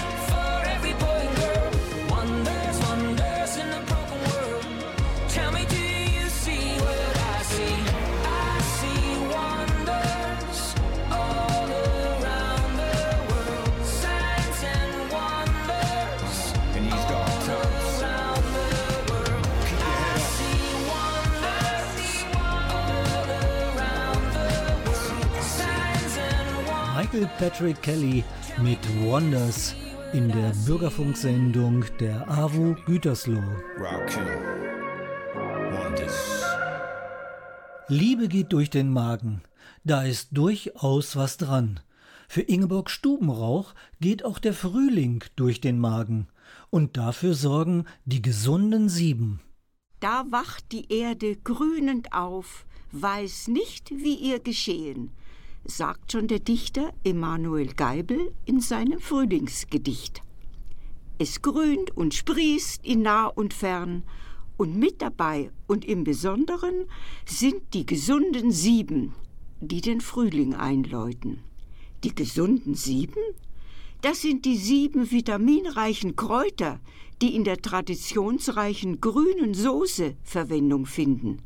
Michael 27.15 27.31
Patrick 27.37 27.81
Kelly 27.81 28.25
mit 28.61 28.79
Wonders 29.05 29.73
in 30.11 30.27
der 30.27 30.51
Bürgerfunksendung 30.65 31.85
der 31.97 32.29
AWO 32.29 32.75
Gütersloh. 32.85 33.41
Liebe 37.87 38.27
geht 38.27 38.51
durch 38.51 38.69
den 38.69 38.91
Magen. 38.91 39.43
Da 39.85 40.03
ist 40.03 40.29
durchaus 40.33 41.15
was 41.15 41.37
dran. 41.37 41.79
Für 42.27 42.41
Ingeborg 42.41 42.89
Stubenrauch 42.89 43.73
geht 44.01 44.25
auch 44.25 44.37
der 44.39 44.53
Frühling 44.53 45.23
durch 45.37 45.61
den 45.61 45.79
Magen. 45.79 46.27
Und 46.69 46.97
dafür 46.97 47.33
sorgen 47.33 47.85
die 48.03 48.21
gesunden 48.21 48.89
Sieben. 48.89 49.39
Da 50.01 50.25
wacht 50.31 50.73
die 50.73 50.91
Erde 50.91 51.37
grünend 51.37 52.11
auf, 52.11 52.65
weiß 52.91 53.47
nicht, 53.47 53.91
wie 53.91 54.15
ihr 54.15 54.41
geschehen, 54.41 55.11
sagt 55.65 56.11
schon 56.11 56.27
der 56.27 56.39
Dichter 56.39 56.93
Emanuel 57.03 57.73
Geibel 57.73 58.33
in 58.45 58.61
seinem 58.61 58.99
Frühlingsgedicht. 58.99 60.21
Es 61.17 61.41
grünt 61.41 61.95
und 61.97 62.13
sprießt 62.13 62.85
in 62.85 63.01
nah 63.01 63.27
und 63.27 63.53
fern, 63.53 64.03
und 64.57 64.77
mit 64.77 65.01
dabei 65.01 65.51
und 65.67 65.83
im 65.83 66.03
Besonderen 66.03 66.85
sind 67.25 67.73
die 67.73 67.85
gesunden 67.85 68.51
Sieben, 68.51 69.13
die 69.59 69.81
den 69.81 69.99
Frühling 69.99 70.53
einläuten. 70.53 71.39
Die 72.03 72.15
gesunden 72.15 72.75
Sieben? 72.75 73.19
Das 74.01 74.21
sind 74.21 74.45
die 74.45 74.55
sieben 74.55 75.11
vitaminreichen 75.11 76.15
Kräuter, 76.15 76.79
die 77.21 77.35
in 77.35 77.43
der 77.43 77.57
traditionsreichen 77.57 79.01
grünen 79.01 79.53
Soße 79.53 80.15
Verwendung 80.23 80.85
finden. 80.85 81.39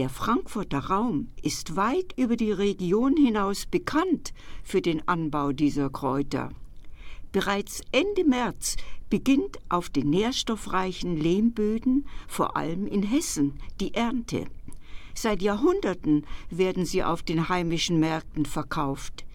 Der 0.00 0.08
Frankfurter 0.08 0.78
Raum 0.78 1.28
ist 1.42 1.76
weit 1.76 2.14
über 2.16 2.34
die 2.34 2.52
Region 2.52 3.18
hinaus 3.18 3.66
bekannt 3.66 4.32
für 4.64 4.80
den 4.80 5.06
Anbau 5.06 5.52
dieser 5.52 5.90
Kräuter. 5.90 6.48
Bereits 7.32 7.82
Ende 7.92 8.24
März 8.24 8.78
beginnt 9.10 9.58
auf 9.68 9.90
den 9.90 10.08
nährstoffreichen 10.08 11.18
Lehmböden, 11.18 12.06
vor 12.28 12.56
allem 12.56 12.86
in 12.86 13.02
Hessen, 13.02 13.60
die 13.78 13.92
Ernte. 13.92 14.46
Seit 15.14 15.42
Jahrhunderten 15.42 16.24
werden 16.48 16.86
sie 16.86 17.04
auf 17.04 17.22
den 17.22 17.50
heimischen 17.50 18.00
Märkten 18.00 18.46
verkauft. 18.46 19.26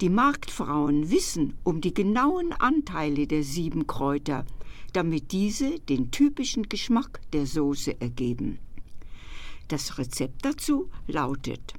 Die 0.00 0.10
Marktfrauen 0.10 1.10
wissen 1.10 1.54
um 1.64 1.80
die 1.80 1.92
genauen 1.92 2.52
Anteile 2.52 3.26
der 3.26 3.42
sieben 3.42 3.88
Kräuter, 3.88 4.44
damit 4.92 5.32
diese 5.32 5.80
den 5.80 6.12
typischen 6.12 6.68
Geschmack 6.68 7.20
der 7.32 7.46
Soße 7.46 8.00
ergeben. 8.00 8.60
Das 9.68 9.98
Rezept 9.98 10.44
dazu 10.44 10.90
lautet 11.06 11.74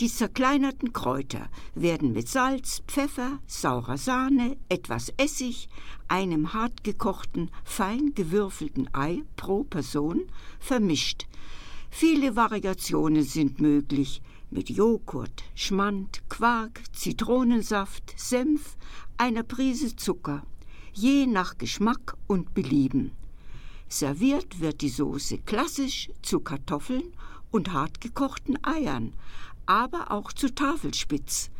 die 0.00 0.08
zerkleinerten 0.08 0.92
Kräuter 0.92 1.48
werden 1.74 2.12
mit 2.12 2.28
Salz, 2.28 2.82
Pfeffer, 2.86 3.38
saurer 3.46 3.96
Sahne, 3.96 4.58
etwas 4.68 5.10
Essig, 5.16 5.70
einem 6.06 6.52
hart 6.52 6.84
gekochten, 6.84 7.50
fein 7.64 8.12
gewürfelten 8.14 8.92
Ei 8.92 9.22
pro 9.36 9.64
Person 9.64 10.26
vermischt. 10.60 11.26
Viele 11.88 12.36
Variationen 12.36 13.22
sind 13.22 13.58
möglich 13.58 14.20
mit 14.50 14.68
Joghurt, 14.68 15.44
Schmand, 15.54 16.28
Quark, 16.28 16.82
Zitronensaft, 16.92 18.12
Senf, 18.18 18.76
einer 19.16 19.44
Prise 19.44 19.96
Zucker, 19.96 20.42
je 20.92 21.26
nach 21.26 21.56
Geschmack 21.56 22.18
und 22.26 22.52
Belieben. 22.52 23.12
Serviert 23.88 24.60
wird 24.60 24.80
die 24.80 24.88
Soße 24.88 25.38
klassisch 25.38 26.10
zu 26.22 26.40
Kartoffeln 26.40 27.12
und 27.50 27.72
hartgekochten 27.72 28.58
Eiern, 28.64 29.12
aber 29.64 30.10
auch 30.10 30.32
zu 30.32 30.54
Tafelspitz. 30.54 31.50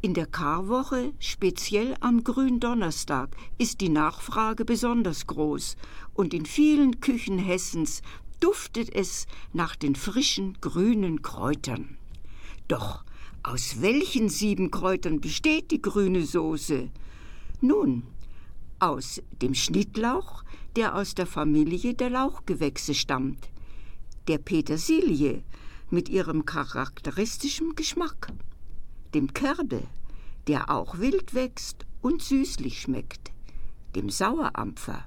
In 0.00 0.14
der 0.14 0.26
Karwoche, 0.26 1.12
speziell 1.18 1.96
am 1.98 2.22
Gründonnerstag, 2.22 3.36
ist 3.58 3.80
die 3.80 3.88
Nachfrage 3.88 4.64
besonders 4.64 5.26
groß 5.26 5.76
und 6.14 6.32
in 6.32 6.46
vielen 6.46 7.00
Küchen 7.00 7.38
Hessens 7.38 8.02
duftet 8.38 8.94
es 8.94 9.26
nach 9.52 9.74
den 9.74 9.96
frischen 9.96 10.56
grünen 10.60 11.22
Kräutern. 11.22 11.98
Doch 12.68 13.02
aus 13.42 13.80
welchen 13.80 14.28
sieben 14.28 14.70
Kräutern 14.70 15.20
besteht 15.20 15.72
die 15.72 15.82
grüne 15.82 16.24
Soße? 16.24 16.90
Nun, 17.60 18.04
aus 18.78 19.20
dem 19.42 19.54
Schnittlauch, 19.54 20.44
der 20.76 20.94
aus 20.94 21.14
der 21.14 21.26
Familie 21.26 21.94
der 21.94 22.10
Lauchgewächse 22.10 22.94
stammt, 22.94 23.48
der 24.28 24.38
Petersilie 24.38 25.42
mit 25.90 26.08
ihrem 26.08 26.44
charakteristischen 26.44 27.74
Geschmack, 27.74 28.32
dem 29.14 29.32
Körbe, 29.32 29.82
der 30.46 30.70
auch 30.70 30.98
wild 30.98 31.34
wächst 31.34 31.86
und 32.02 32.22
süßlich 32.22 32.80
schmeckt, 32.80 33.32
dem 33.94 34.10
Sauerampfer, 34.10 35.04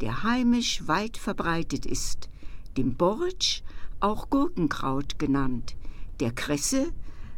der 0.00 0.22
heimisch 0.24 0.86
weit 0.86 1.16
verbreitet 1.16 1.86
ist, 1.86 2.28
dem 2.76 2.94
Bortsch, 2.94 3.62
auch 4.00 4.28
Gurkenkraut 4.28 5.18
genannt, 5.18 5.76
der 6.20 6.32
Kresse 6.32 6.92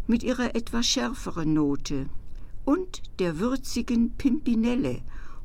mit 0.06 0.22
ihrer 0.22 0.54
etwas 0.54 0.86
schärferen 0.86 1.52
Note. 1.52 2.08
Und 2.64 3.02
der 3.20 3.38
würzigen 3.38 4.16
Pimpinelle 4.16 5.02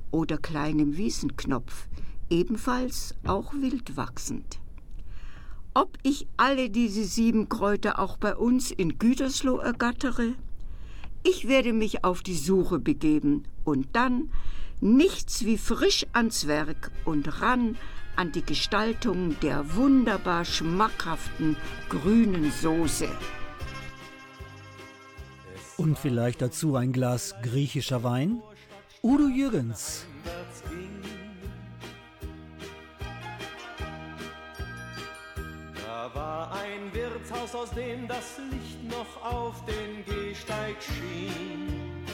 oder 0.10 0.38
kleinem 0.38 0.98
Wiesenknopf, 0.98 1.88
ebenfalls 2.32 3.15
auch 3.28 3.54
wild 3.54 3.96
wachsend. 3.98 4.60
Ob 5.74 5.98
ich 6.04 6.28
alle 6.38 6.70
diese 6.70 7.04
sieben 7.04 7.48
Kräuter 7.48 8.00
auch 8.00 8.17
bei 8.17 8.36
uns 8.36 8.72
in 8.72 8.98
Gütersloh 8.98 9.58
ergattere? 9.58 10.34
Ich 11.24 11.48
werde 11.48 11.72
mich 11.72 12.04
auf 12.04 12.24
die 12.24 12.36
Suche 12.36 12.80
begeben 12.80 13.44
und 13.63 13.88
dann 13.94 14.32
nichts 14.80 15.46
wie 15.46 15.58
frisch 15.58 16.08
ans 16.13 16.48
Werk 16.48 16.91
und 17.06 17.41
ran 17.41 17.78
an 18.15 18.32
die 18.32 18.44
Gestaltung 18.44 19.39
der 19.41 19.76
wunderbar 19.76 20.44
schmackhaften 20.44 21.56
grünen 21.89 22.52
Soße. 22.52 23.08
Und 25.78 25.98
vielleicht 25.98 26.41
dazu 26.41 26.76
ein 26.76 26.91
Glas 26.91 27.34
griechischer 27.41 28.04
Wein? 28.04 28.41
Udo 29.02 29.28
Jürgens. 29.28 30.06
Da 36.13 36.19
war 36.19 36.52
ein 36.54 36.93
Wirtshaus, 36.93 37.56
aus 37.56 37.69
dem 37.71 38.08
das 38.08 38.38
Licht 38.52 38.84
noch 38.84 39.24
auf 39.24 39.63
den 39.65 40.04
Gehsteig 40.06 40.76
schien. 40.80 42.06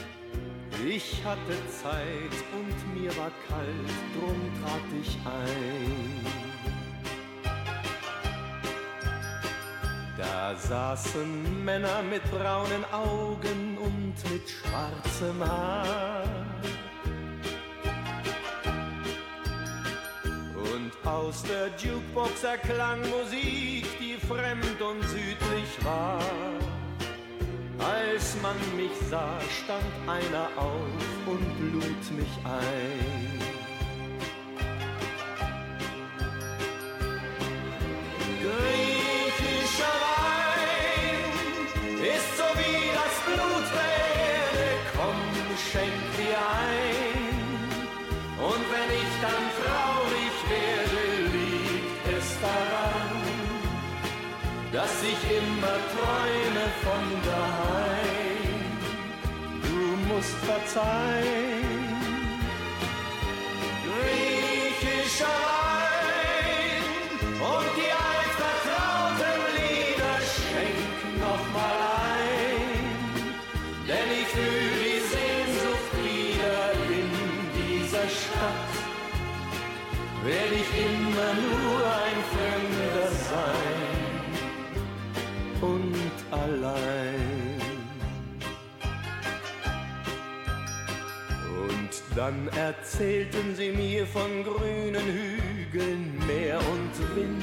Ich 0.86 1.22
hatte 1.24 1.54
Zeit 1.82 2.34
und 2.52 2.94
mir 2.94 3.10
war 3.16 3.30
kalt, 3.48 3.90
drum 4.14 4.40
trat 4.60 4.80
ich 5.02 5.18
ein. 5.24 6.26
Da 10.16 10.56
saßen 10.56 11.64
Männer 11.64 12.02
mit 12.02 12.22
braunen 12.30 12.84
Augen 12.92 13.78
und 13.78 14.14
mit 14.30 14.48
schwarzem 14.48 15.44
Haar. 15.44 16.24
Und 20.88 21.10
aus 21.10 21.42
der 21.42 21.68
Jukebox 21.76 22.44
erklang 22.44 23.00
Musik, 23.00 23.84
die 24.00 24.16
fremd 24.26 24.80
und 24.80 25.02
südlich 25.08 25.84
war. 25.84 26.20
Als 27.78 28.36
man 28.40 28.56
mich 28.74 28.96
sah, 29.10 29.38
stand 29.62 29.84
einer 30.06 30.48
auf 30.56 31.26
und 31.26 31.72
lud 31.72 32.10
mich 32.16 32.34
ein. 32.44 33.40
Griechischer 38.40 39.96
Wein 40.16 41.34
ist 42.02 42.36
so 42.38 42.44
wie 42.56 42.80
das 42.94 43.14
Blut 43.26 43.66
der 43.74 43.92
Erde, 44.24 44.66
komm, 44.96 45.20
schenk 45.70 46.07
ich 55.12 55.22
immer 55.40 55.76
träume 55.94 56.64
von 56.84 57.04
daheim. 57.28 58.60
Du 59.62 60.12
musst 60.12 60.36
verzeihen. 60.48 61.68
Griechischer 63.86 65.47
dann 92.28 92.48
erzählten 92.48 93.54
sie 93.56 93.70
mir 93.70 94.06
von 94.06 94.44
grünen 94.44 95.06
Hügeln, 95.06 96.22
Meer 96.26 96.58
und 96.58 97.16
Wind. 97.16 97.42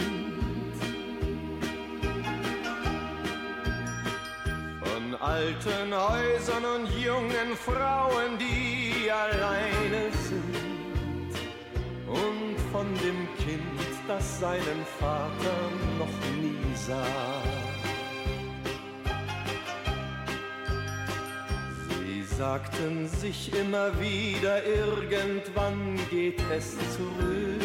Von 4.84 5.15
alten 5.19 5.91
Häusern 5.91 6.65
und 6.65 7.04
jungen 7.04 7.56
Frauen, 7.56 8.38
die 8.38 9.10
alleine 9.10 10.12
sind. 10.28 11.34
Und 12.08 12.56
von 12.71 12.86
dem 13.04 13.28
Kind, 13.38 13.63
das 14.08 14.39
seinen 14.39 14.86
Vater 15.00 15.58
noch 15.98 16.41
nie 16.41 16.76
sah. 16.76 17.64
Sagten 22.38 23.08
sich 23.08 23.54
immer 23.54 23.98
wieder, 24.00 24.65
irgendwann 24.65 26.00
geht 26.10 26.39
es 26.52 26.76
zurück. 26.95 27.62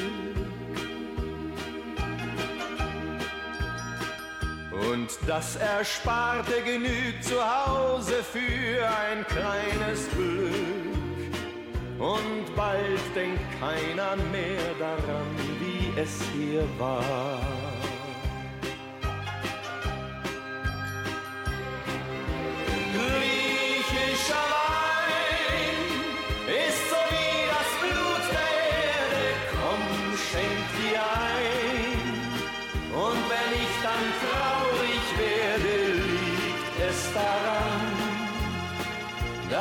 Und 4.90 5.08
das 5.26 5.56
Ersparte 5.56 6.52
genügt 6.64 7.24
zu 7.24 7.36
Hause 7.36 8.22
für 8.22 8.86
ein 8.86 9.26
kleines 9.26 10.08
Glück. 10.10 10.90
Und 11.98 12.56
bald 12.56 13.00
denkt 13.14 13.40
keiner 13.60 14.16
mehr 14.30 14.74
daran, 14.78 15.26
wie 15.58 16.00
es 16.00 16.22
hier 16.32 16.64
war. 16.78 17.40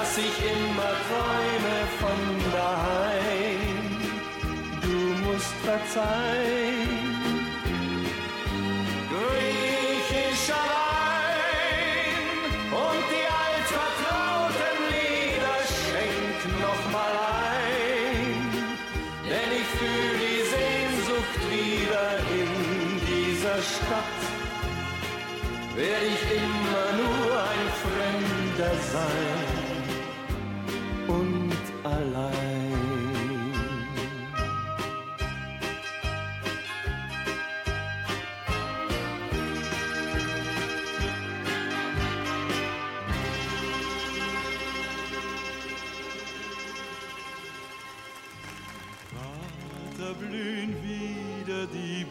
Dass 0.10 0.18
ich 0.18 0.26
immer 0.26 0.92
träume 1.08 1.78
von 2.00 2.20
daheim. 2.52 3.84
Du 4.82 4.98
musst 5.24 5.54
verzeihen. 5.64 6.90
Griechischer 9.14 10.66
Wein 10.80 12.26
und 12.86 13.06
die 13.14 13.28
altvertrauten 13.46 14.78
Lieder 14.90 15.60
schenk 15.78 16.40
noch 16.60 16.84
mal 16.92 17.16
ein, 17.54 18.34
denn 19.30 19.50
ich 19.62 19.70
fühl 19.78 20.14
die 20.26 20.42
Sehnsucht 20.56 21.38
wieder 21.54 22.10
in 22.40 22.52
dieser 23.06 23.60
Stadt. 23.62 24.22
Werd 25.76 26.04
ich 26.14 26.24
immer 26.42 26.88
nur 26.98 27.32
ein 27.54 27.68
Fremder 27.84 28.74
sein 28.92 29.49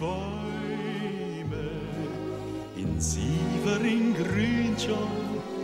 Bäume, 0.00 1.70
in 2.76 3.00
Sievering 3.00 4.14
grünt 4.14 4.80
schon 4.80 5.08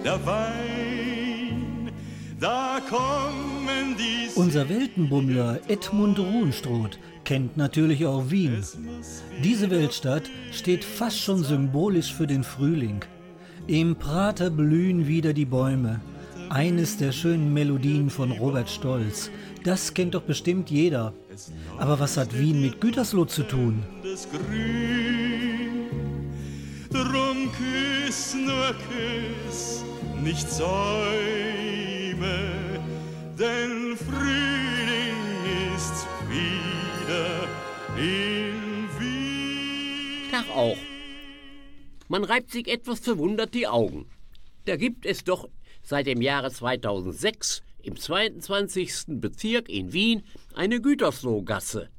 der 0.05 0.25
Wein. 0.27 1.91
Da 2.41 2.81
kommen 2.89 3.97
die 3.97 4.29
Unser 4.35 4.69
Weltenbummler 4.69 5.61
Edmund 5.69 6.19
Ruhenstroth 6.19 6.99
kennt 7.25 7.57
natürlich 7.57 8.05
auch 8.07 8.31
Wien. 8.31 8.63
Diese 9.43 9.71
Weltstadt 9.71 10.25
steht 10.53 10.85
fast 10.85 11.19
schon 11.21 11.43
symbolisch 11.43 12.13
für 12.13 12.27
den 12.27 12.45
Frühling. 12.45 13.01
Im 13.67 13.97
Prater 13.97 14.51
blühen 14.51 15.07
wieder 15.07 15.33
die 15.33 15.47
Bäume. 15.47 16.01
Eines 16.51 16.99
der 16.99 17.13
schönen 17.13 17.55
Melodien 17.55 18.11
von 18.11 18.31
Robert 18.33 18.69
Stolz. 18.69 19.31
Das 19.65 19.95
kennt 19.95 20.15
doch 20.15 20.23
bestimmt 20.23 20.71
jeder. 20.71 21.15
Aber 21.79 21.99
was 21.99 22.19
hat 22.19 22.39
Wien 22.39 22.61
mit 22.61 22.81
Gütersloh 22.81 23.25
zu 23.25 23.45
tun? 23.45 23.83
Das 24.15 24.29
Grün. 24.31 25.91
Drum 26.91 27.51
küss 27.53 28.35
nur 28.35 28.75
küss, 28.87 29.85
nicht 30.23 30.49
Säume, 30.49 30.69
denn 33.37 33.97
Frühling 33.97 35.19
ist 35.75 36.07
wieder 36.29 37.49
in 37.97 38.89
Wien. 39.01 40.31
Tag 40.31 40.49
auch. 40.55 40.77
Man 42.07 42.23
reibt 42.23 42.53
sich 42.53 42.69
etwas 42.69 43.01
verwundert 43.01 43.53
die 43.53 43.67
Augen. 43.67 44.07
Da 44.67 44.77
gibt 44.77 45.07
es 45.07 45.25
doch 45.25 45.49
seit 45.83 46.07
dem 46.07 46.23
Jahre 46.23 46.53
2006 46.53 47.65
im 47.83 47.97
22. 47.97 49.07
Bezirk 49.09 49.69
in 49.69 49.93
Wien 49.93 50.23
eine 50.55 50.81
Güterslohgasse. 50.81 51.91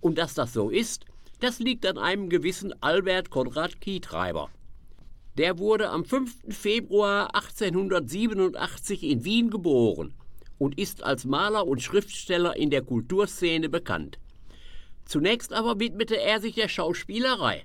Und 0.00 0.18
dass 0.18 0.34
das 0.34 0.52
so 0.52 0.70
ist, 0.70 1.04
das 1.40 1.58
liegt 1.58 1.86
an 1.86 1.98
einem 1.98 2.28
gewissen 2.28 2.74
Albert 2.82 3.30
Konrad 3.30 3.80
Kietreiber. 3.80 4.50
Der 5.36 5.58
wurde 5.58 5.90
am 5.90 6.04
5. 6.04 6.46
Februar 6.48 7.34
1887 7.34 9.04
in 9.04 9.24
Wien 9.24 9.50
geboren 9.50 10.14
und 10.58 10.76
ist 10.78 11.04
als 11.04 11.24
Maler 11.24 11.66
und 11.66 11.80
Schriftsteller 11.80 12.56
in 12.56 12.70
der 12.70 12.82
Kulturszene 12.82 13.68
bekannt. 13.68 14.18
Zunächst 15.04 15.52
aber 15.52 15.78
widmete 15.78 16.20
er 16.20 16.40
sich 16.40 16.56
der 16.56 16.68
Schauspielerei. 16.68 17.64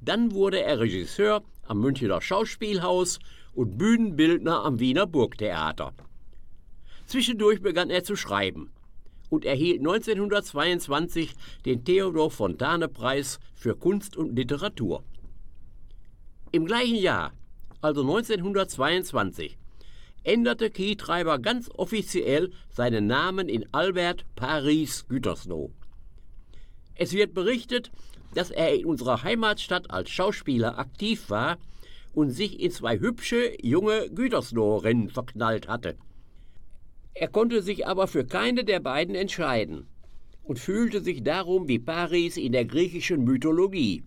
Dann 0.00 0.32
wurde 0.32 0.62
er 0.62 0.80
Regisseur 0.80 1.42
am 1.62 1.80
Münchner 1.80 2.20
Schauspielhaus 2.20 3.20
und 3.54 3.78
Bühnenbildner 3.78 4.64
am 4.64 4.80
Wiener 4.80 5.06
Burgtheater. 5.06 5.94
Zwischendurch 7.06 7.62
begann 7.62 7.90
er 7.90 8.02
zu 8.02 8.16
schreiben 8.16 8.72
und 9.30 9.46
erhielt 9.46 9.78
1922 9.78 11.32
den 11.64 11.84
Theodor 11.84 12.30
Fontane 12.30 12.88
Preis 12.88 13.40
für 13.54 13.74
Kunst 13.74 14.16
und 14.16 14.36
Literatur. 14.36 15.02
Im 16.52 16.66
gleichen 16.66 16.96
Jahr, 16.96 17.32
also 17.80 18.02
1922, 18.02 19.56
änderte 20.24 20.70
Kietreiber 20.70 21.38
ganz 21.38 21.70
offiziell 21.76 22.50
seinen 22.68 23.06
Namen 23.06 23.48
in 23.48 23.64
Albert 23.72 24.26
Paris 24.36 25.06
Gütersloh. 25.08 25.70
Es 26.94 27.12
wird 27.12 27.32
berichtet, 27.32 27.90
dass 28.34 28.50
er 28.50 28.74
in 28.74 28.84
unserer 28.84 29.22
Heimatstadt 29.22 29.90
als 29.90 30.10
Schauspieler 30.10 30.78
aktiv 30.78 31.30
war 31.30 31.58
und 32.12 32.30
sich 32.30 32.60
in 32.60 32.70
zwei 32.70 32.98
hübsche 32.98 33.56
junge 33.62 34.10
Gütersloh-Rennen 34.10 35.08
verknallt 35.08 35.68
hatte. 35.68 35.96
Er 37.14 37.28
konnte 37.28 37.62
sich 37.62 37.86
aber 37.86 38.06
für 38.06 38.24
keine 38.24 38.64
der 38.64 38.80
beiden 38.80 39.14
entscheiden 39.14 39.86
und 40.42 40.58
fühlte 40.58 41.00
sich 41.00 41.22
darum 41.22 41.68
wie 41.68 41.78
Paris 41.78 42.36
in 42.36 42.52
der 42.52 42.64
griechischen 42.64 43.24
Mythologie, 43.24 44.04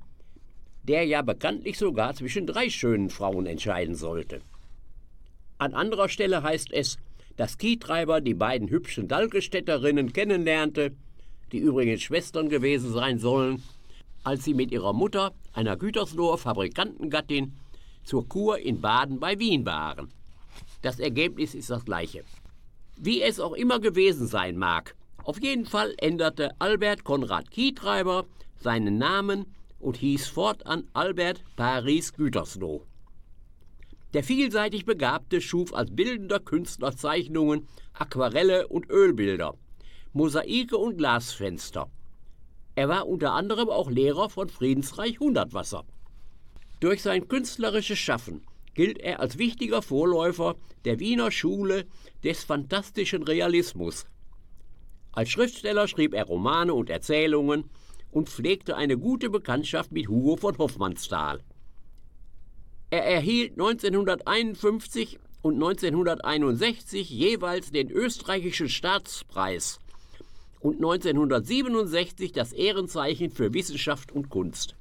der 0.84 1.06
ja 1.06 1.22
bekanntlich 1.22 1.78
sogar 1.78 2.14
zwischen 2.14 2.48
drei 2.48 2.70
schönen 2.70 3.10
Frauen 3.10 3.46
entscheiden 3.46 3.96
sollte. 3.96 4.42
An 5.58 5.74
anderer 5.74 6.10
Stelle 6.10 6.44
heißt 6.44 6.72
es, 6.74 6.98
dass 7.38 7.58
Kietreiber 7.58 8.22
die 8.22 8.34
beiden 8.34 8.70
hübschen 8.70 9.08
Dalkestädterinnen 9.08 10.14
kennenlernte, 10.14 10.92
die 11.52 11.60
übrigens 11.60 12.02
Schwestern 12.02 12.50
gewesen 12.50 12.92
sein 12.92 13.20
sollen, 13.20 13.64
als 14.24 14.44
sie 14.44 14.54
mit 14.54 14.72
ihrer 14.72 14.94
Mutter, 14.94 15.34
einer 15.54 15.78
Gütersloher 15.78 16.38
Fabrikantengattin, 16.38 17.54
zur 18.04 18.28
Kur 18.28 18.60
in 18.60 18.82
Baden 18.82 19.20
bei 19.20 19.40
Wien 19.40 19.66
waren. 19.66 20.10
Das 20.82 21.00
Ergebnis 21.00 21.56
ist 21.56 21.70
das 21.70 21.86
gleiche. 21.86 22.24
Wie 22.96 23.22
es 23.22 23.40
auch 23.40 23.54
immer 23.54 23.80
gewesen 23.80 24.28
sein 24.28 24.58
mag, 24.58 24.96
auf 25.24 25.42
jeden 25.42 25.66
Fall 25.66 25.94
änderte 25.98 26.52
Albert 26.60 27.04
Konrad 27.04 27.50
Kietreiber 27.50 28.26
seinen 28.60 28.98
Namen 28.98 29.46
und 29.80 29.98
hieß 29.98 30.28
fortan 30.28 30.88
Albert 30.94 31.44
Paris 31.56 32.14
Gütersloh. 32.14 32.86
Der 34.14 34.24
vielseitig 34.24 34.86
Begabte 34.86 35.42
schuf 35.42 35.74
als 35.74 35.96
bildender 35.96 36.40
Künstler 36.40 36.96
Zeichnungen, 36.96 37.68
Aquarelle 37.94 38.68
und 38.68 38.90
Ölbilder, 38.90 39.56
Mosaike 40.14 40.78
und 40.78 40.98
Glasfenster. 40.98 41.90
Er 42.76 42.90
war 42.90 43.08
unter 43.08 43.34
anderem 43.34 43.70
auch 43.70 43.90
Lehrer 43.90 44.30
von 44.30 44.50
Friedensreich 44.50 45.20
Hundertwasser. 45.20 45.84
Durch 46.80 47.02
sein 47.02 47.28
künstlerisches 47.28 47.98
Schaffen 47.98 48.46
gilt 48.74 49.00
er 49.00 49.20
als 49.20 49.38
wichtiger 49.38 49.82
Vorläufer 49.82 50.56
der 50.86 51.00
Wiener 51.00 51.32
Schule 51.32 51.86
des 52.24 52.44
fantastischen 52.44 53.24
Realismus. 53.24 54.06
Als 55.12 55.30
Schriftsteller 55.30 55.88
schrieb 55.88 56.14
er 56.14 56.26
Romane 56.26 56.74
und 56.74 56.90
Erzählungen 56.90 57.70
und 58.12 58.30
pflegte 58.30 58.76
eine 58.76 58.98
gute 58.98 59.30
Bekanntschaft 59.30 59.92
mit 59.92 60.08
Hugo 60.08 60.36
von 60.38 60.58
Hoffmannsthal. 60.58 61.42
Er 62.90 63.06
erhielt 63.06 63.54
1951 63.54 65.20
und 65.42 65.56
1961 65.56 67.10
jeweils 67.10 67.72
den 67.72 67.92
österreichischen 67.92 68.70
Staatspreis 68.70 69.80
und 70.60 70.76
1967 70.76 72.32
das 72.32 72.54
Ehrenzeichen 72.54 73.30
für 73.30 73.54
Wissenschaft 73.54 74.12
und 74.12 74.30
Kunst. 74.30 74.76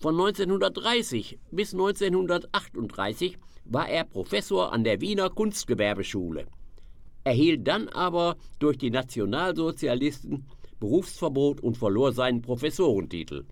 Von 0.00 0.18
1930 0.18 1.38
bis 1.50 1.74
1938 1.74 3.36
war 3.66 3.86
er 3.86 4.04
Professor 4.04 4.72
an 4.72 4.82
der 4.82 5.02
Wiener 5.02 5.28
Kunstgewerbeschule, 5.28 6.46
erhielt 7.22 7.68
dann 7.68 7.86
aber 7.90 8.36
durch 8.60 8.78
die 8.78 8.88
Nationalsozialisten 8.88 10.46
Berufsverbot 10.80 11.60
und 11.60 11.76
verlor 11.76 12.14
seinen 12.14 12.40
Professorentitel. 12.40 13.44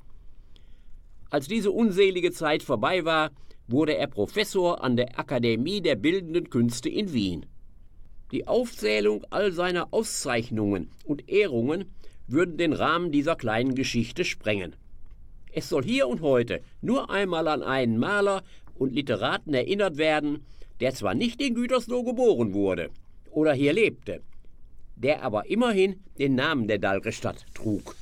Als 1.29 1.49
diese 1.49 1.71
unselige 1.71 2.33
Zeit 2.33 2.63
vorbei 2.63 3.05
war, 3.05 3.31
wurde 3.67 3.99
er 3.99 4.07
Professor 4.07 4.83
an 4.83 4.97
der 4.97 5.19
Akademie 5.19 5.83
der 5.83 5.97
Bildenden 5.97 6.49
Künste 6.49 6.89
in 6.89 7.13
Wien. 7.13 7.45
Die 8.33 8.49
Aufzählung 8.49 9.23
all 9.29 9.53
seiner 9.53 9.93
Auszeichnungen 9.93 10.93
und 11.05 11.29
Ehrungen 11.29 11.95
würden 12.27 12.57
den 12.57 12.73
Rahmen 12.73 13.13
dieser 13.13 13.37
kleinen 13.37 13.75
Geschichte 13.75 14.25
sprengen. 14.25 14.77
Es 15.53 15.69
soll 15.69 15.85
hier 15.85 16.09
und 16.09 16.21
heute 16.21 16.61
nur 16.81 17.11
einmal 17.11 17.49
an 17.49 17.63
einen 17.63 17.99
Maler 17.99 18.43
und 18.75 18.95
Literaten 18.95 19.55
erinnert 19.55 19.97
werden, 19.97 20.45
der 20.81 20.95
zwar 20.95 21.15
nicht 21.15 21.41
in 21.41 21.55
Gütersloh 21.55 22.05
geboren 22.05 22.55
wurde 22.55 22.91
oder 23.31 23.53
hier 23.53 23.73
lebte, 23.73 24.23
der 24.97 25.23
aber 25.23 25.49
immerhin 25.49 26.01
den 26.19 26.35
Namen 26.35 26.69
der 26.69 26.79
Dalgestadt 26.79 27.45
trug. 27.55 27.97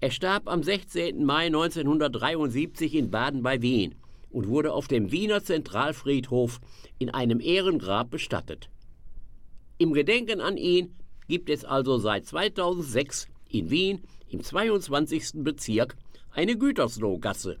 Er 0.00 0.10
starb 0.10 0.48
am 0.48 0.62
16. 0.62 1.24
Mai 1.24 1.46
1973 1.46 2.94
in 2.94 3.10
Baden 3.10 3.42
bei 3.42 3.62
Wien 3.62 3.96
und 4.30 4.48
wurde 4.48 4.72
auf 4.72 4.86
dem 4.86 5.10
Wiener 5.10 5.42
Zentralfriedhof 5.42 6.60
in 6.98 7.10
einem 7.10 7.40
Ehrengrab 7.40 8.10
bestattet. 8.10 8.68
Im 9.78 9.92
Gedenken 9.92 10.40
an 10.40 10.56
ihn 10.56 10.94
gibt 11.28 11.50
es 11.50 11.64
also 11.64 11.98
seit 11.98 12.26
2006 12.26 13.28
in 13.48 13.70
Wien 13.70 14.02
im 14.28 14.42
22. 14.42 15.42
Bezirk 15.42 15.96
eine 16.38 16.56
Gütersloh-Gasse, 16.56 17.58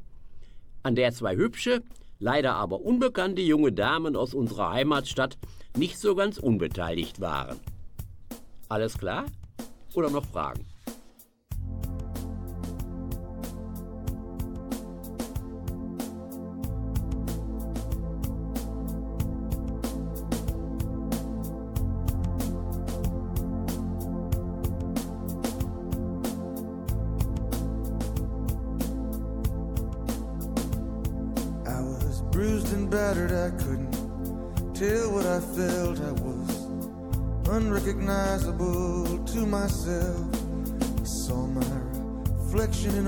an 0.84 0.94
der 0.94 1.10
zwei 1.10 1.34
hübsche, 1.34 1.82
leider 2.20 2.54
aber 2.54 2.80
unbekannte 2.80 3.42
junge 3.42 3.72
Damen 3.72 4.14
aus 4.14 4.34
unserer 4.34 4.70
Heimatstadt 4.70 5.36
nicht 5.76 5.98
so 5.98 6.14
ganz 6.14 6.38
unbeteiligt 6.38 7.20
waren. 7.20 7.58
Alles 8.68 8.96
klar? 8.96 9.26
Oder 9.94 10.10
noch 10.10 10.24
Fragen? 10.26 10.64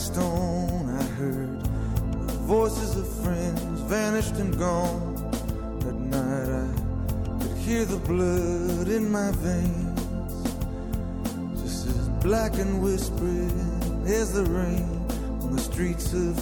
Stone. 0.00 0.88
I 0.98 1.02
heard 1.20 1.60
the 1.62 2.38
voices 2.48 2.96
of 2.96 3.06
friends 3.22 3.80
vanished 3.82 4.36
and 4.36 4.58
gone. 4.58 5.16
At 5.86 5.94
night 5.94 6.48
I 6.48 7.42
could 7.42 7.56
hear 7.58 7.84
the 7.84 7.98
blood 7.98 8.88
in 8.88 9.10
my 9.10 9.30
veins, 9.32 10.42
just 11.62 11.86
as 11.88 12.08
black 12.24 12.54
and 12.54 12.82
whispering 12.82 14.04
as 14.06 14.32
the 14.32 14.44
rain 14.44 14.88
on 15.42 15.52
the 15.52 15.60
streets 15.60 16.14
of 16.14 16.34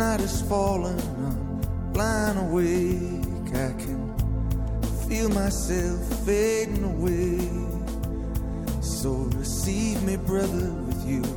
night 0.00 0.20
is 0.22 0.40
falling, 0.40 0.98
I'm 1.26 1.92
blind 1.92 2.38
awake. 2.38 3.48
I 3.48 3.72
can 3.82 4.00
feel 5.06 5.28
myself 5.28 6.00
fading 6.24 6.84
away. 6.84 7.38
So 8.80 9.10
receive 9.36 10.02
me, 10.02 10.16
brother, 10.16 10.72
with 10.86 11.04
your 11.06 11.28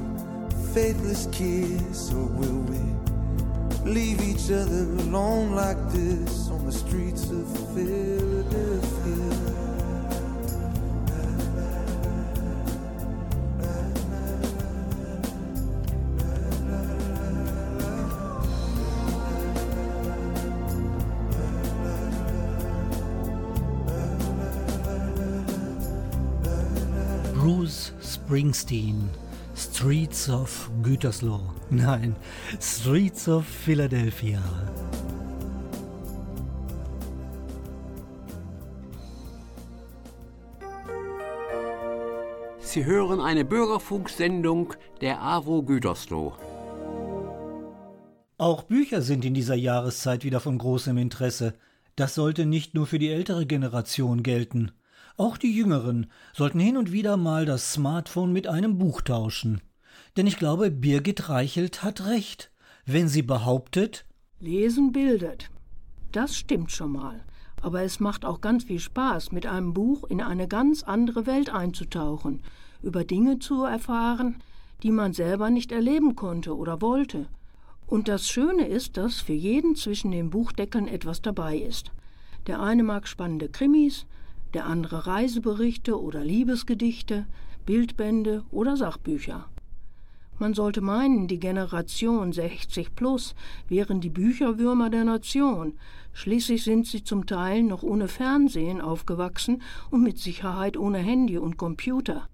faithless 0.73 1.28
kiss, 1.34 2.13
or 2.13 2.26
will 2.39 2.62
we 2.71 2.80
leave 3.84 4.21
each 4.21 4.49
other 4.49 4.84
alone 5.04 5.52
like 5.52 5.91
this 5.91 6.47
on 6.47 6.65
the 6.65 6.71
streets 6.71 7.30
of 7.32 7.45
Philadelphia? 7.76 9.62
Springsteen. 28.34 29.10
Streets 29.56 30.28
of 30.28 30.67
Gütersloh. 30.82 31.54
Nein, 31.69 32.15
Streets 32.60 33.28
of 33.28 33.46
Philadelphia. 33.46 34.41
Sie 42.60 42.84
hören 42.84 43.22
eine 43.22 43.46
Bürgerfunksendung 43.46 44.74
der 45.02 45.22
AWO 45.22 45.62
Gütersloh. 45.62 46.34
Auch 48.39 48.63
Bücher 48.63 49.04
sind 49.04 49.26
in 49.26 49.36
dieser 49.36 49.54
Jahreszeit 49.54 50.24
wieder 50.24 50.39
von 50.39 50.58
großem 50.58 50.98
Interesse. 50.98 51.54
Das 51.96 52.15
sollte 52.15 52.48
nicht 52.48 52.74
nur 52.74 52.88
für 52.88 52.98
die 52.98 53.12
ältere 53.12 53.46
Generation 53.46 54.24
gelten. 54.24 54.72
Auch 55.15 55.38
die 55.38 55.56
Jüngeren 55.56 56.08
sollten 56.34 56.60
hin 56.60 56.76
und 56.76 56.91
wieder 56.91 57.17
mal 57.17 57.45
das 57.45 57.73
Smartphone 57.73 58.34
mit 58.34 58.47
einem 58.47 58.80
Buch 58.80 59.02
tauschen. 59.02 59.62
Denn 60.17 60.26
ich 60.26 60.38
glaube, 60.38 60.71
Birgit 60.71 61.30
Reichelt 61.30 61.84
hat 61.84 62.06
recht, 62.06 62.52
wenn 62.86 63.08
sie 63.08 63.21
behauptet, 63.21 64.06
Lesen 64.39 64.91
bildet. 64.91 65.49
Das 66.12 66.36
stimmt 66.36 66.71
schon 66.71 66.91
mal. 66.91 67.23
Aber 67.62 67.84
es 67.84 67.99
macht 68.02 68.26
auch 68.26 68.41
ganz 68.41 68.65
viel 68.65 68.80
Spaß, 68.80 69.32
mit 69.32 69.45
einem 69.45 69.73
Buch 69.73 70.04
in 70.04 70.19
eine 70.19 70.49
ganz 70.49 70.84
andere 70.84 71.26
Welt 71.26 71.49
einzutauchen, 71.49 72.41
über 72.82 73.06
Dinge 73.06 73.39
zu 73.39 73.63
erfahren, 73.63 74.43
die 74.82 74.91
man 74.91 75.13
selber 75.13 75.49
nicht 75.49 75.71
erleben 75.71 76.15
konnte 76.15 76.58
oder 76.58 76.82
wollte. 76.82 77.28
Und 77.88 78.10
das 78.10 78.28
Schöne 78.28 78.67
ist, 78.67 78.97
dass 78.97 79.21
für 79.21 79.34
jeden 79.34 79.76
zwischen 79.76 80.12
den 80.12 80.30
Buchdeckeln 80.30 80.88
etwas 80.88 81.21
dabei 81.21 81.58
ist. 81.58 81.91
Der 82.47 82.60
eine 82.60 82.84
mag 82.84 83.08
spannende 83.08 83.47
Krimis, 83.47 84.06
der 84.54 84.66
andere 84.66 85.08
Reiseberichte 85.08 86.02
oder 86.02 86.24
Liebesgedichte, 86.24 87.26
Bildbände 87.66 88.44
oder 88.52 88.78
Sachbücher. 88.78 89.46
Man 90.39 90.54
sollte 90.54 90.82
meinen, 90.82 91.28
die 91.28 91.39
Generation 91.39 92.34
60 92.34 92.96
plus 92.96 93.36
wären 93.70 94.02
die 94.02 94.10
Bücherwürmer 94.10 94.89
der 94.89 95.06
Nation. 95.06 95.74
Schließlich 96.12 96.63
sind 96.63 96.88
sie 96.88 97.04
zum 97.04 97.26
Teil 97.26 97.63
noch 97.63 97.84
ohne 97.84 98.08
Fernsehen 98.08 98.82
aufgewachsen 98.82 99.62
und 99.92 100.04
mit 100.04 100.18
Sicherheit 100.18 100.76
ohne 100.76 100.98
Handy 100.98 101.38
und 101.38 101.58
Computer. 101.58 102.28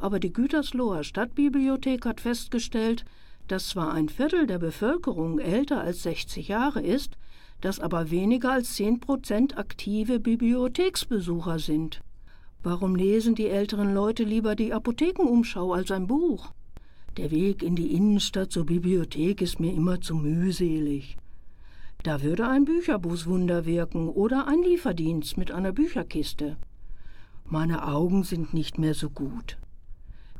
Aber 0.00 0.18
die 0.18 0.32
Gütersloher 0.32 1.04
Stadtbibliothek 1.04 2.06
hat 2.06 2.20
festgestellt, 2.20 3.04
dass 3.48 3.68
zwar 3.68 3.92
ein 3.92 4.08
Viertel 4.08 4.46
der 4.46 4.58
Bevölkerung 4.58 5.38
älter 5.38 5.80
als 5.80 6.04
60 6.04 6.48
Jahre 6.48 6.80
ist, 6.80 7.18
dass 7.62 7.80
aber 7.80 8.10
weniger 8.10 8.52
als 8.52 8.74
10 8.74 9.00
Prozent 9.00 9.56
aktive 9.56 10.20
Bibliotheksbesucher 10.20 11.58
sind. 11.58 12.02
Warum 12.62 12.94
lesen 12.94 13.34
die 13.34 13.46
älteren 13.46 13.94
Leute 13.94 14.24
lieber 14.24 14.54
die 14.54 14.72
Apothekenumschau 14.72 15.72
als 15.72 15.90
ein 15.90 16.06
Buch? 16.06 16.52
Der 17.16 17.30
Weg 17.30 17.62
in 17.62 17.76
die 17.76 17.94
Innenstadt 17.94 18.52
zur 18.52 18.66
Bibliothek 18.66 19.40
ist 19.40 19.60
mir 19.60 19.72
immer 19.72 20.00
zu 20.00 20.14
mühselig. 20.14 21.16
Da 22.02 22.20
würde 22.22 22.48
ein 22.48 22.64
Bücherbus 22.64 23.26
Wunder 23.26 23.64
wirken 23.64 24.08
oder 24.08 24.48
ein 24.48 24.62
Lieferdienst 24.62 25.36
mit 25.38 25.52
einer 25.52 25.72
Bücherkiste. 25.72 26.56
Meine 27.44 27.86
Augen 27.86 28.24
sind 28.24 28.54
nicht 28.54 28.78
mehr 28.78 28.94
so 28.94 29.08
gut. 29.08 29.56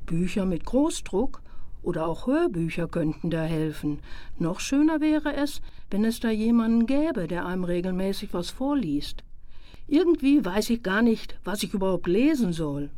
Bücher 0.07 0.45
mit 0.45 0.65
Großdruck 0.65 1.41
oder 1.83 2.07
auch 2.07 2.27
Hörbücher 2.27 2.88
könnten 2.88 3.31
da 3.31 3.42
helfen. 3.42 4.01
Noch 4.38 4.61
schöner 4.61 5.01
wäre 5.01 5.35
es, 5.35 5.61
wenn 5.90 6.05
es 6.05 6.21
da 6.21 6.31
jemanden 6.31 6.87
gäbe, 6.87 7.27
der 7.27 7.47
einem 7.47 7.64
regelmäßig 7.64 8.33
was 8.33 8.51
vorliest. 8.51 9.25
Irgendwie 9.88 10.45
weiß 10.45 10.71
ich 10.71 10.83
gar 10.83 11.03
nicht, 11.03 11.38
was 11.45 11.62
ich 11.62 11.75
überhaupt 11.75 12.07
lesen 12.07 12.53
soll. 12.53 12.90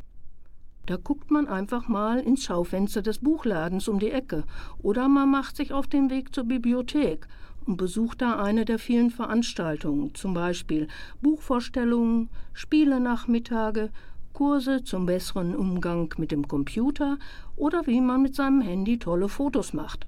Da 0.87 0.97
guckt 0.97 1.31
man 1.31 1.47
einfach 1.47 1.89
mal 1.89 2.21
ins 2.21 2.45
Schaufenster 2.45 3.01
des 3.01 3.19
Buchladens 3.19 3.89
um 3.89 3.99
die 3.99 4.11
Ecke 4.11 4.45
oder 4.83 5.09
man 5.09 5.31
macht 5.31 5.57
sich 5.57 5.73
auf 5.73 5.87
den 5.87 6.11
Weg 6.11 6.35
zur 6.35 6.45
Bibliothek 6.45 7.27
und 7.65 7.79
besucht 7.79 8.21
da 8.21 8.43
eine 8.43 8.67
der 8.67 8.79
vielen 8.79 9.11
Veranstaltungen, 9.11 10.15
zum 10.15 10.35
Beispiel 10.35 10.89
Buchvorstellungen, 11.23 12.29
Spielenachmittage 12.53 13.91
Kurse 14.35 14.85
zum 14.85 15.07
besseren 15.07 15.57
Umgang 15.57 16.13
mit 16.19 16.33
dem 16.33 16.47
Computer 16.47 17.19
oder 17.57 17.87
wie 17.87 18.01
man 18.01 18.21
mit 18.21 18.35
seinem 18.35 18.61
Handy 18.61 18.99
tolle 18.99 19.29
Fotos 19.29 19.73
macht. 19.73 20.07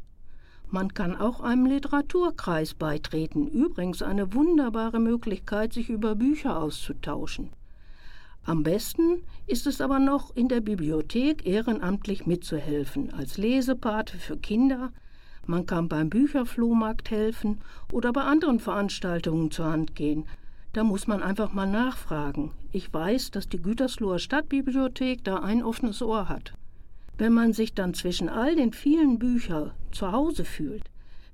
Man 0.69 0.93
kann 0.93 1.17
auch 1.17 1.41
einem 1.41 1.65
Literaturkreis 1.65 2.75
beitreten, 2.75 3.47
übrigens 3.47 4.03
eine 4.03 4.35
wunderbare 4.35 4.99
Möglichkeit, 4.99 5.73
sich 5.73 5.89
über 5.89 6.17
Bücher 6.17 6.61
auszutauschen. 6.61 7.51
Am 8.45 8.65
besten 8.65 9.23
ist 9.47 9.67
es 9.67 9.81
aber 9.81 10.01
noch, 10.01 10.35
in 10.35 10.49
der 10.49 10.61
Bibliothek 10.61 11.47
ehrenamtlich 11.47 12.27
mitzuhelfen, 12.27 13.15
als 13.15 13.39
Lesepate 13.39 14.19
für 14.19 14.37
Kinder. 14.37 14.93
Man 15.47 15.67
kann 15.67 15.89
beim 15.89 16.11
Bücherflohmarkt 16.11 17.11
helfen 17.13 17.61
oder 17.93 18.13
bei 18.13 18.23
anderen 18.23 18.59
Veranstaltungen 18.59 19.53
zur 19.53 19.67
Hand 19.67 19.95
gehen, 19.95 20.27
da 20.77 20.85
muss 20.85 21.07
man 21.07 21.23
einfach 21.23 21.55
mal 21.55 21.67
nachfragen. 21.67 22.51
Ich 22.71 22.93
weiß, 22.93 23.31
dass 23.31 23.49
die 23.49 23.63
Gütersloher 23.63 24.19
Stadtbibliothek 24.19 25.25
da 25.25 25.37
ein 25.37 25.63
offenes 25.63 26.03
Ohr 26.03 26.29
hat. 26.29 26.53
Wenn 27.17 27.33
man 27.33 27.55
sich 27.55 27.73
dann 27.73 27.95
zwischen 27.95 28.29
all 28.29 28.55
den 28.57 28.75
vielen 28.75 29.19
Büchern 29.19 29.71
zu 29.91 30.13
Hause 30.13 30.45
fühlt, 30.45 30.85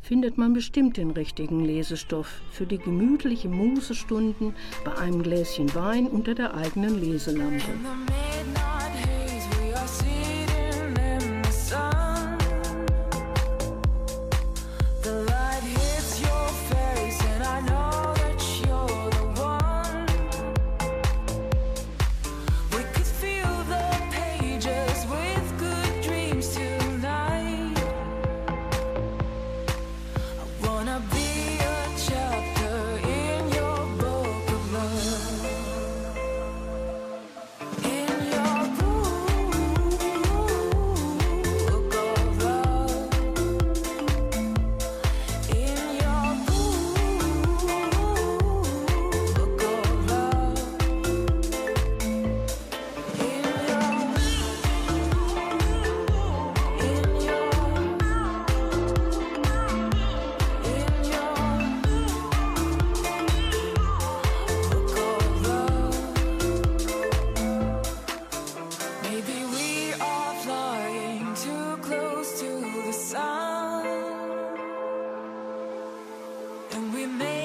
findet 0.00 0.38
man 0.38 0.52
bestimmt 0.52 0.96
den 0.96 1.10
richtigen 1.10 1.64
Lesestoff 1.64 2.40
für 2.52 2.66
die 2.66 2.78
gemütlichen 2.78 3.50
Mußestunden 3.50 4.54
bei 4.84 4.96
einem 4.96 5.24
Gläschen 5.24 5.74
Wein 5.74 6.06
unter 6.06 6.36
der 6.36 6.54
eigenen 6.54 7.00
Leselampe. 7.00 7.72
we 77.02 77.08
made 77.08 77.41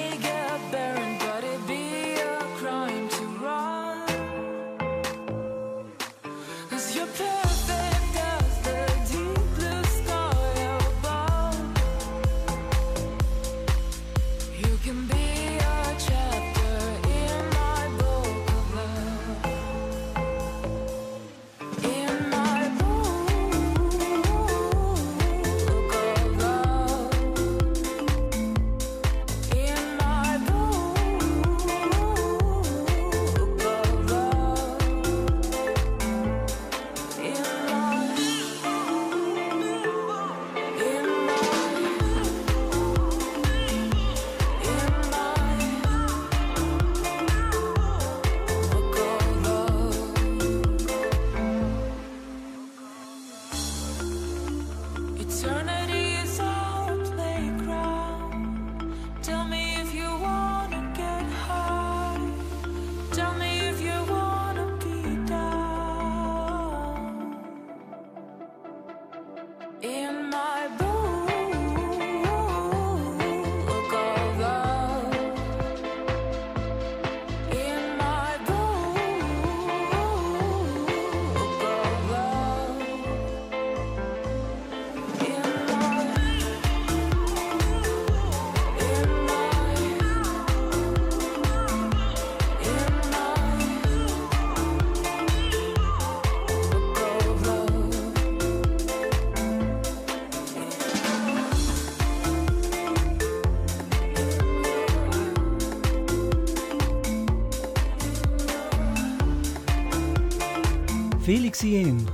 Jen, 111.62 112.08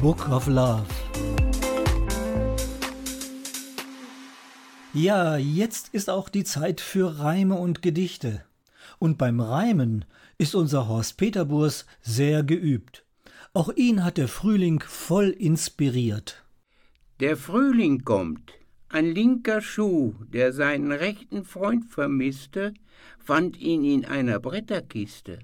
Book 0.00 0.28
of 0.30 0.46
Love. 0.46 0.86
Ja, 4.94 5.36
jetzt 5.36 5.92
ist 5.92 6.08
auch 6.08 6.30
die 6.30 6.44
Zeit 6.44 6.80
für 6.80 7.18
Reime 7.18 7.56
und 7.56 7.82
Gedichte. 7.82 8.44
Und 8.98 9.18
beim 9.18 9.40
Reimen 9.40 10.06
ist 10.38 10.54
unser 10.54 10.88
Horst 10.88 11.18
Peterburs 11.18 11.84
sehr 12.00 12.42
geübt. 12.42 13.04
Auch 13.52 13.70
ihn 13.74 14.02
hat 14.02 14.16
der 14.16 14.28
Frühling 14.28 14.80
voll 14.80 15.28
inspiriert. 15.28 16.44
Der 17.20 17.36
Frühling 17.36 18.04
kommt. 18.04 18.54
Ein 18.88 19.06
linker 19.06 19.60
Schuh, 19.60 20.14
der 20.32 20.52
seinen 20.52 20.92
rechten 20.92 21.44
Freund 21.44 21.86
vermisste, 21.86 22.72
fand 23.18 23.58
ihn 23.58 23.84
in 23.84 24.04
einer 24.06 24.40
Bretterkiste. 24.40 25.40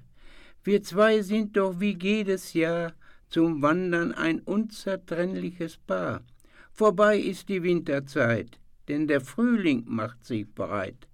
Wir 0.63 0.81
zwei 0.81 1.21
sind 1.21 1.57
doch 1.57 1.79
wie 1.79 1.97
jedes 2.01 2.53
Jahr 2.53 2.93
zum 3.33 3.63
Wandern 3.63 4.11
ein 4.11 4.41
unzertrennliches 4.41 5.77
Paar. 5.77 6.23
Vorbei 6.71 7.17
ist 7.17 7.49
die 7.49 7.63
Winterzeit, 7.63 8.59
denn 8.87 9.07
der 9.07 9.21
Frühling 9.21 9.85
macht 9.87 10.23
sich 10.23 10.47
bereit. 10.47 11.07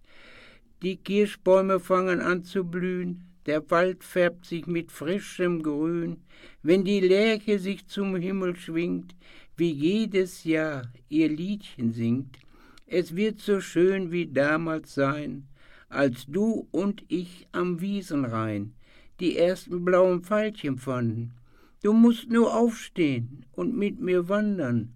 Die 0.81 0.97
Kirschbäume 0.97 1.79
fangen 1.79 2.19
an 2.19 2.43
zu 2.43 2.65
blühen, 2.65 3.23
der 3.45 3.71
Wald 3.71 4.03
färbt 4.03 4.45
sich 4.45 4.67
mit 4.67 4.91
frischem 4.91 5.63
Grün, 5.63 6.17
wenn 6.61 6.83
die 6.83 6.99
Lerche 6.99 7.57
sich 7.57 7.87
zum 7.87 8.17
Himmel 8.17 8.57
schwingt, 8.57 9.15
wie 9.55 9.71
jedes 9.71 10.43
Jahr 10.43 10.91
ihr 11.07 11.29
Liedchen 11.29 11.93
singt. 11.93 12.37
Es 12.85 13.15
wird 13.15 13.39
so 13.39 13.61
schön 13.61 14.11
wie 14.11 14.27
damals 14.27 14.93
sein, 14.93 15.47
als 15.87 16.25
du 16.25 16.67
und 16.71 17.01
ich 17.07 17.47
am 17.53 17.79
Wiesenrhein 17.79 18.73
die 19.21 19.37
ersten 19.37 19.85
blauen 19.85 20.21
Pfeilchen 20.21 20.77
fanden. 20.77 21.38
Du 21.81 21.93
musst 21.93 22.29
nur 22.29 22.55
aufstehen 22.55 23.45
und 23.53 23.77
mit 23.77 23.99
mir 24.01 24.27
wandern, 24.27 24.93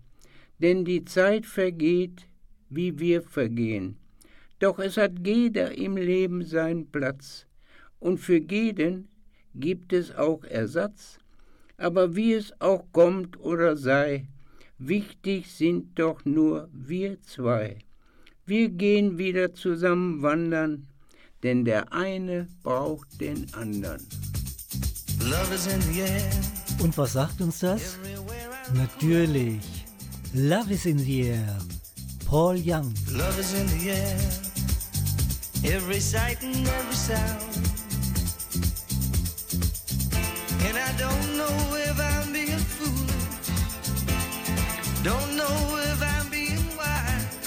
denn 0.59 0.83
die 0.83 1.05
Zeit 1.05 1.45
vergeht, 1.45 2.27
wie 2.69 2.99
wir 2.99 3.21
vergehen. 3.21 3.97
Doch 4.59 4.79
es 4.79 4.97
hat 4.97 5.25
jeder 5.25 5.77
im 5.77 5.97
Leben 5.97 6.43
seinen 6.43 6.87
Platz, 6.91 7.47
und 7.99 8.17
für 8.17 8.37
jeden 8.37 9.07
gibt 9.55 9.93
es 9.93 10.13
auch 10.13 10.43
Ersatz. 10.43 11.19
Aber 11.77 12.15
wie 12.15 12.33
es 12.33 12.53
auch 12.59 12.85
kommt 12.91 13.39
oder 13.39 13.77
sei, 13.77 14.27
wichtig 14.77 15.51
sind 15.51 15.97
doch 15.97 16.25
nur 16.25 16.69
wir 16.73 17.21
zwei. 17.21 17.77
Wir 18.45 18.69
gehen 18.69 19.17
wieder 19.17 19.53
zusammen 19.53 20.21
wandern, 20.21 20.87
denn 21.43 21.63
der 21.63 21.93
eine 21.93 22.47
braucht 22.61 23.21
den 23.21 23.53
anderen. 23.53 24.05
Und 26.83 26.97
was 26.97 27.13
sagt 27.13 27.39
uns 27.39 27.59
das? 27.59 27.97
Natürlich. 28.73 29.61
Love 30.33 30.73
is 30.73 30.85
in 30.85 30.97
the 30.97 31.29
air. 31.29 31.57
Paul 32.27 32.57
Young. 32.57 32.93
Love 33.09 33.39
is 33.39 33.53
in 33.53 33.67
the 33.67 33.91
air. 33.91 34.19
Every 35.63 36.01
sight 36.01 36.43
and 36.43 36.67
every 36.67 36.93
sound. 36.93 37.39
And 40.67 40.77
I 40.77 40.91
don't 40.99 41.37
know 41.37 41.55
if 41.77 41.97
I'm 41.97 42.33
being 42.33 42.59
foolish. 42.59 43.47
Don't 45.03 45.37
know 45.37 45.55
if 45.87 46.01
I'm 46.01 46.29
being 46.29 46.67
wise. 46.75 47.37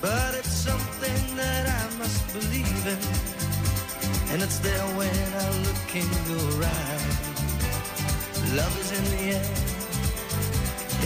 But 0.00 0.36
it's 0.38 0.54
something 0.54 1.36
that 1.36 1.66
I 1.66 1.98
must 1.98 2.32
believe 2.32 2.86
in. 2.86 4.32
And 4.32 4.40
it's 4.40 4.60
there 4.60 4.86
when 4.96 5.10
I 5.34 5.50
look 5.66 5.94
in 5.96 6.06
your 6.30 6.64
eyes. 6.64 7.25
Love 8.56 8.80
is 8.80 8.90
in 8.98 9.04
the 9.14 9.22
air. 9.36 9.48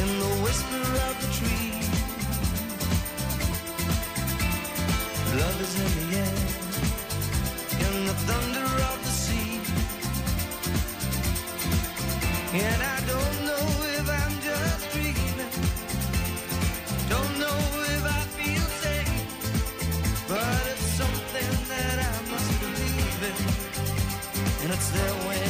In 0.03 0.09
the 0.22 0.32
whisper 0.44 0.84
of 1.09 1.14
the 1.22 1.30
tree. 1.38 1.72
Love 5.42 5.59
is 5.66 5.74
in 5.84 5.90
the 5.98 6.07
air. 6.24 6.38
In 7.86 7.94
the 8.07 8.14
thunder 8.28 8.68
of 8.90 8.98
the 9.07 9.14
sea. 9.24 9.53
And 12.55 12.80
I 12.94 12.98
don't 13.12 13.36
know 13.48 13.66
if 13.98 14.07
I'm 14.20 14.34
just 14.48 14.82
dreaming. 14.92 15.53
Don't 17.09 17.34
know 17.42 17.59
if 17.96 18.03
I 18.18 18.22
feel 18.38 18.66
safe. 18.84 19.12
But 20.28 20.62
it's 20.72 20.88
something 21.03 21.53
that 21.72 21.96
I 21.98 22.30
must 22.30 22.51
believe 22.61 23.20
in. 23.28 23.36
And 24.62 24.72
it's 24.72 24.90
there 24.90 25.16
when 25.26 25.49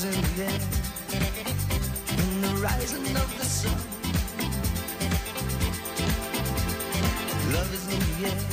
Love 0.00 0.08
is 0.08 0.16
in 0.16 0.36
the 0.36 0.44
air. 0.44 0.60
In 2.16 2.40
the 2.40 2.62
rising 2.62 3.16
of 3.16 3.38
the 3.38 3.44
sun. 3.44 3.76
Love 7.52 7.74
is 7.74 7.92
in 7.92 8.22
the 8.22 8.28
air. 8.30 8.49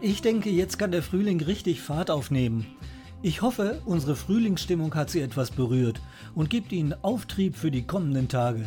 Ich 0.00 0.22
denke, 0.22 0.50
jetzt 0.50 0.78
kann 0.78 0.90
der 0.90 1.02
Frühling 1.02 1.40
richtig 1.40 1.80
Fahrt 1.80 2.10
aufnehmen. 2.10 2.66
Ich 3.22 3.42
hoffe, 3.42 3.80
unsere 3.84 4.14
Frühlingsstimmung 4.16 4.94
hat 4.94 5.10
Sie 5.10 5.20
etwas 5.20 5.50
berührt 5.50 6.00
und 6.34 6.50
gibt 6.50 6.72
Ihnen 6.72 6.94
Auftrieb 7.02 7.56
für 7.56 7.70
die 7.70 7.86
kommenden 7.86 8.28
Tage. 8.28 8.66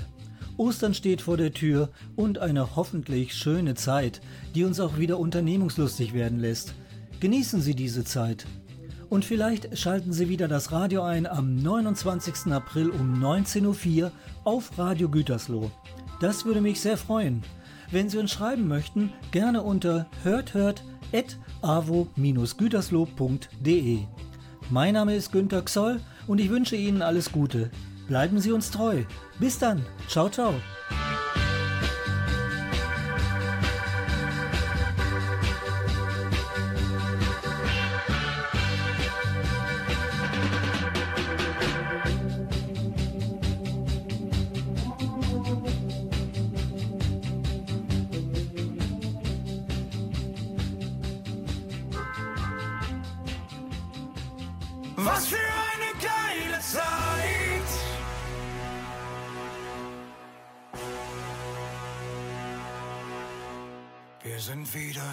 Ostern 0.57 0.93
steht 0.93 1.21
vor 1.21 1.37
der 1.37 1.53
Tür 1.53 1.89
und 2.15 2.39
eine 2.39 2.75
hoffentlich 2.75 3.33
schöne 3.33 3.75
Zeit, 3.75 4.19
die 4.55 4.65
uns 4.65 4.79
auch 4.79 4.97
wieder 4.97 5.17
unternehmungslustig 5.19 6.13
werden 6.13 6.39
lässt. 6.39 6.73
Genießen 7.19 7.61
Sie 7.61 7.75
diese 7.75 8.03
Zeit. 8.03 8.45
Und 9.09 9.25
vielleicht 9.25 9.77
schalten 9.77 10.13
Sie 10.13 10.29
wieder 10.29 10.47
das 10.47 10.71
Radio 10.71 11.03
ein 11.03 11.25
am 11.25 11.55
29. 11.55 12.51
April 12.51 12.89
um 12.89 13.23
19.04 13.23 14.03
Uhr 14.03 14.11
auf 14.43 14.77
Radio 14.77 15.09
Gütersloh. 15.09 15.71
Das 16.19 16.45
würde 16.45 16.61
mich 16.61 16.81
sehr 16.81 16.97
freuen. 16.97 17.43
Wenn 17.91 18.09
Sie 18.09 18.17
uns 18.17 18.31
schreiben 18.31 18.67
möchten, 18.67 19.11
gerne 19.31 19.63
unter 19.63 20.07
hörthört.avo-gütersloh.de. 21.11 23.99
Mein 24.69 24.93
Name 24.93 25.15
ist 25.15 25.31
Günter 25.31 25.63
Xoll 25.63 25.99
und 26.27 26.39
ich 26.39 26.49
wünsche 26.49 26.75
Ihnen 26.75 27.01
alles 27.01 27.31
Gute. 27.31 27.71
Bleiben 28.07 28.39
Sie 28.39 28.51
uns 28.51 28.69
treu. 28.71 29.03
Bis 29.39 29.57
dann. 29.59 29.85
Ciao, 30.07 30.29
ciao. 30.29 30.53
Wir 64.39 64.45
sind 64.45 64.73
wieder 64.73 65.03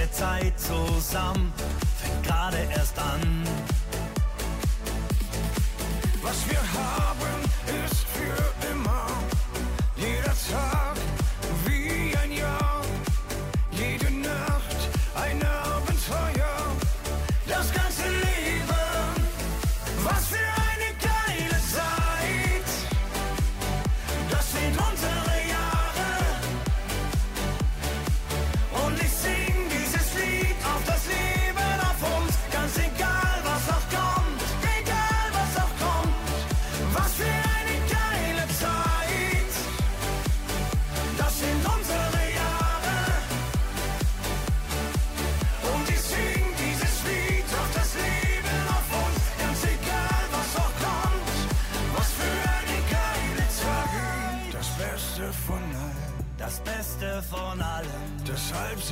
beste 0.00 0.10
Zeit 0.12 0.58
zusammen 0.58 1.52
fängt 1.98 2.22
gerade 2.22 2.58
erst 2.74 2.98
an. 2.98 3.44
Was 6.22 6.48
wir 6.48 6.58
haben, 6.58 7.29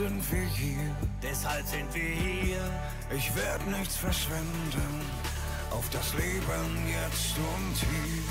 sind 0.08 0.32
wir 0.32 0.46
hier. 0.48 0.96
Deshalb 1.22 1.66
sind 1.66 1.92
wir 1.94 2.02
hier. 2.02 2.62
Ich 3.14 3.34
werde 3.34 3.70
nichts 3.70 3.96
verschwenden. 3.96 5.02
Auf 5.70 5.88
das 5.90 6.14
Leben 6.14 6.88
jetzt 6.88 7.36
und 7.36 7.76
hier. 7.76 8.22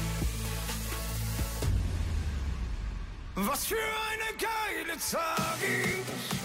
Was 3.36 3.66
für 3.66 3.76
eine 3.76 4.38
geile 4.38 4.98
Zeit. 4.98 6.37